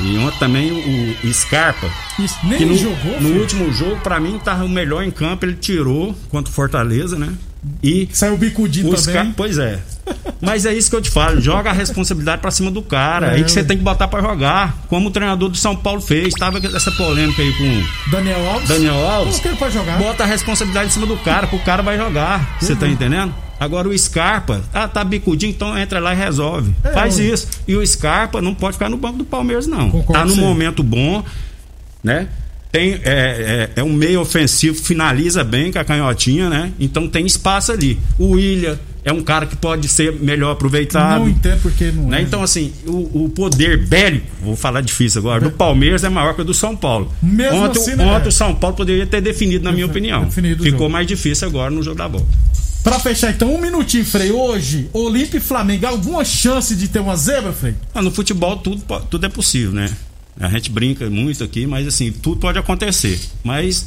E 0.05 0.19
ontem 0.19 0.39
também 0.39 0.73
o, 0.73 1.29
o 1.29 1.33
Scarpa, 1.33 1.89
Isso, 2.19 2.37
nem 2.45 2.59
que 2.59 2.65
no, 2.65 2.77
jogou, 2.77 3.13
no 3.21 3.29
filho. 3.29 3.41
último 3.41 3.73
jogo, 3.73 3.97
pra 4.01 4.19
mim, 4.19 4.39
tava 4.43 4.65
o 4.65 4.69
melhor 4.69 5.03
em 5.05 5.11
campo, 5.11 5.45
ele 5.47 5.55
tirou 5.55 6.15
contra 6.29 6.51
o 6.51 6.55
Fortaleza, 6.55 7.17
né? 7.17 7.33
E 7.83 8.09
Saiu 8.13 8.37
bicudinho 8.37 8.87
também. 8.89 9.03
Scarpa, 9.03 9.33
pois 9.37 9.59
é. 9.59 9.79
Mas 10.41 10.65
é 10.65 10.73
isso 10.73 10.89
que 10.89 10.95
eu 10.97 11.03
te 11.03 11.11
falo, 11.11 11.41
joga 11.41 11.71
a 11.71 11.73
responsabilidade 11.73 12.41
pra 12.41 12.51
cima 12.51 12.71
do 12.71 12.81
cara. 12.81 13.29
É, 13.29 13.35
aí 13.37 13.45
que 13.45 13.51
você 13.51 13.65
tem 13.65 13.77
que 13.77 13.83
botar 13.83 14.07
pra 14.07 14.21
jogar, 14.21 14.85
como 14.89 15.09
o 15.09 15.11
treinador 15.11 15.49
do 15.49 15.57
São 15.57 15.75
Paulo 15.75 16.01
fez. 16.01 16.33
Tava 16.35 16.59
essa 16.59 16.93
polêmica 16.93 17.43
aí 17.43 17.53
com 17.53 18.11
Daniel 18.11 18.47
Alves. 18.51 18.69
Daniel 18.69 18.95
Alves. 19.11 19.41
Quero 19.41 19.57
pra 19.57 19.69
jogar. 19.71 19.99
Bota 19.99 20.23
a 20.23 20.27
responsabilidade 20.27 20.89
em 20.89 20.93
cima 20.93 21.07
do 21.07 21.17
cara, 21.19 21.47
pro 21.49 21.59
cara 21.61 21.83
vai 21.83 21.97
jogar. 21.97 22.57
Você 22.61 22.73
Uhum. 22.73 22.79
tá 22.79 22.89
entendendo? 22.89 23.35
Agora 23.59 23.89
o 23.89 23.99
Scarpa, 23.99 24.63
ah, 24.73 24.87
tá 24.87 25.03
bicudinho, 25.03 25.51
então 25.51 25.77
entra 25.79 25.99
lá 25.99 26.13
e 26.13 26.17
resolve. 26.17 26.73
É, 26.85 26.91
Faz 26.93 27.19
isso. 27.19 27.49
E 27.67 27.75
o 27.75 27.85
Scarpa 27.87 28.41
não 28.43 28.55
pode 28.55 28.75
ficar 28.75 28.89
no 28.91 28.97
banco 28.99 29.17
do 29.19 29.25
Palmeiras, 29.25 29.67
não. 29.67 29.91
Concordo 29.91 30.23
tá 30.23 30.29
você. 30.29 30.41
momento 30.41 30.83
bom, 30.83 31.25
né? 32.05 32.29
Tem, 32.77 33.01
é, 33.05 33.71
é, 33.75 33.81
é 33.81 33.83
um 33.83 33.93
meio 33.93 34.21
ofensivo, 34.21 34.77
finaliza 34.77 35.43
bem 35.43 35.73
com 35.73 35.79
a 35.79 35.85
canhotinha, 35.85 36.51
né? 36.51 36.73
Então 36.79 37.09
tem 37.09 37.25
espaço 37.25 37.73
ali. 37.73 37.99
O 38.19 38.33
William 38.33 38.79
é 39.03 39.11
um 39.11 39.23
cara 39.23 39.47
que 39.47 39.57
pode 39.57 39.89
ser 39.89 40.13
melhor 40.13 40.51
aproveitado. 40.51 41.21
Não 41.21 41.29
entendo 41.29 41.63
porque 41.63 41.91
não 41.91 42.09
Né? 42.09 42.19
é. 42.19 42.23
Então, 42.23 42.43
assim, 42.43 42.73
o, 42.87 43.25
o 43.25 43.29
poder 43.31 43.87
bélico, 43.87 44.27
vou 44.43 44.57
falar 44.57 44.83
difícil 44.83 45.21
agora, 45.21 45.41
do 45.41 45.51
Palmeiras 45.51 46.05
é 46.05 46.11
maior 46.11 46.35
que 46.35 46.43
o 46.43 46.45
do 46.45 46.53
São 46.53 46.77
Paulo. 46.77 47.11
Mesmo 47.23 47.57
ontem 47.63 47.81
assim, 47.81 47.95
né, 47.97 48.05
ontem 48.05 48.29
o 48.29 48.33
São 48.33 48.55
Paulo 48.55 48.77
poderia 48.77 49.07
ter 49.07 49.23
definido, 49.23 49.65
na 49.65 49.73
minha 49.73 49.87
opinião. 49.87 50.31
Ficou 50.31 50.71
jogo. 50.71 50.91
mais 50.91 51.07
difícil 51.07 51.49
agora 51.49 51.71
no 51.71 51.83
jogo 51.83 51.97
da 51.97 52.09
bola. 52.09 52.27
Pra 52.85 52.99
fechar 53.01 53.31
então, 53.31 53.55
um 53.55 53.61
minutinho, 53.61 54.05
Frei. 54.05 54.31
Hoje, 54.31 54.91
Olímpia 54.93 55.39
e 55.39 55.41
Flamengo, 55.41 55.87
alguma 55.87 56.25
chance 56.25 56.77
de 56.77 56.89
ter 56.89 56.99
uma 57.01 57.17
zebra, 57.17 57.53
Frei? 57.53 57.75
Ah, 57.95 58.03
No 58.03 58.11
futebol 58.11 58.59
tudo, 58.59 58.83
tudo 59.09 59.25
é 59.25 59.29
possível, 59.31 59.73
né? 59.73 59.91
A 60.39 60.49
gente 60.51 60.71
brinca 60.71 61.09
muito 61.09 61.43
aqui, 61.43 61.67
mas 61.67 61.87
assim, 61.87 62.13
tudo 62.13 62.41
pode 62.41 62.59
acontecer. 62.59 63.19
Mas 63.43 63.87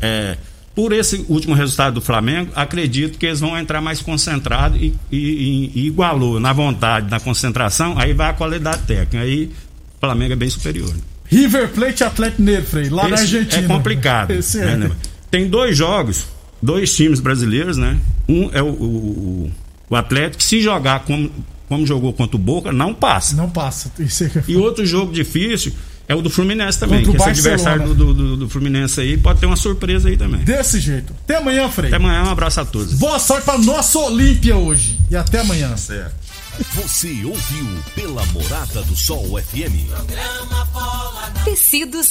é, 0.00 0.36
por 0.74 0.92
esse 0.92 1.24
último 1.28 1.54
resultado 1.54 1.94
do 1.94 2.00
Flamengo, 2.00 2.50
acredito 2.54 3.16
que 3.18 3.26
eles 3.26 3.38
vão 3.40 3.56
entrar 3.56 3.80
mais 3.80 4.00
concentrados 4.00 4.80
e, 4.80 4.92
e- 5.12 5.70
e 5.74 5.86
igualou 5.86 6.40
na 6.40 6.52
vontade, 6.52 7.08
na 7.10 7.20
concentração, 7.20 7.96
aí 7.98 8.12
vai 8.12 8.30
a 8.30 8.32
qualidade 8.32 8.82
técnica. 8.82 9.20
Aí 9.20 9.44
o 9.96 10.00
Flamengo 10.00 10.32
é 10.32 10.36
bem 10.36 10.50
superior. 10.50 10.88
né? 10.92 11.00
River 11.26 11.68
Plate 11.70 12.02
e 12.02 12.06
Atlético 12.06 12.42
Mineiro, 12.42 12.66
Frei, 12.66 12.88
lá 12.90 13.08
na 13.08 13.14
Esse 13.14 13.22
Argentina. 13.36 13.62
É 13.64 13.66
complicado. 13.68 14.30
Esse 14.36 14.58
é. 14.60 14.76
né? 14.76 14.90
Tem 15.30 15.48
dois 15.48 15.76
jogos, 15.76 16.26
dois 16.60 16.94
times 16.94 17.20
brasileiros, 17.20 17.76
né? 17.76 17.98
Um 18.28 18.50
é 18.52 18.62
o, 18.62 18.66
o, 18.68 19.50
o 19.90 19.96
Atlético, 19.96 20.38
que 20.38 20.44
se 20.44 20.60
jogar 20.60 21.00
como, 21.04 21.30
como 21.68 21.86
jogou 21.86 22.12
contra 22.12 22.36
o 22.36 22.38
Boca, 22.38 22.72
não 22.72 22.94
passa. 22.94 23.36
Não 23.36 23.48
passa. 23.48 23.90
Isso 23.98 24.24
é 24.24 24.28
que 24.28 24.52
E 24.52 24.56
outro 24.56 24.84
jogo 24.84 25.12
difícil 25.12 25.72
é 26.06 26.14
o 26.14 26.20
do 26.20 26.28
Fluminense 26.28 26.78
também. 26.78 27.04
Contra 27.04 27.12
o 27.12 27.24
que 27.24 27.30
esse 27.30 27.40
adversário 27.48 27.94
do, 27.94 28.14
do, 28.14 28.36
do 28.36 28.48
Fluminense 28.48 29.00
aí 29.00 29.16
pode 29.16 29.40
ter 29.40 29.46
uma 29.46 29.56
surpresa 29.56 30.08
aí 30.08 30.16
também. 30.16 30.40
Desse 30.40 30.78
jeito. 30.78 31.14
Até 31.24 31.36
amanhã, 31.36 31.68
Frei. 31.68 31.88
Até 31.88 31.96
amanhã, 31.96 32.24
um 32.24 32.30
abraço 32.30 32.60
a 32.60 32.64
todos. 32.64 32.94
Boa 32.94 33.18
sorte 33.18 33.44
para 33.44 33.58
nossa 33.58 33.98
Olímpia 33.98 34.56
hoje. 34.56 34.98
E 35.10 35.16
até 35.16 35.40
amanhã. 35.40 35.74
Você 36.74 37.24
ouviu 37.24 37.66
pela 37.94 38.24
Morada 38.26 38.82
do 38.82 38.94
Sol 38.94 39.40
FM. 39.42 39.88
Programa 39.88 40.64
Bola 40.72 41.32
na 41.34 41.42
Tecidos 41.42 42.08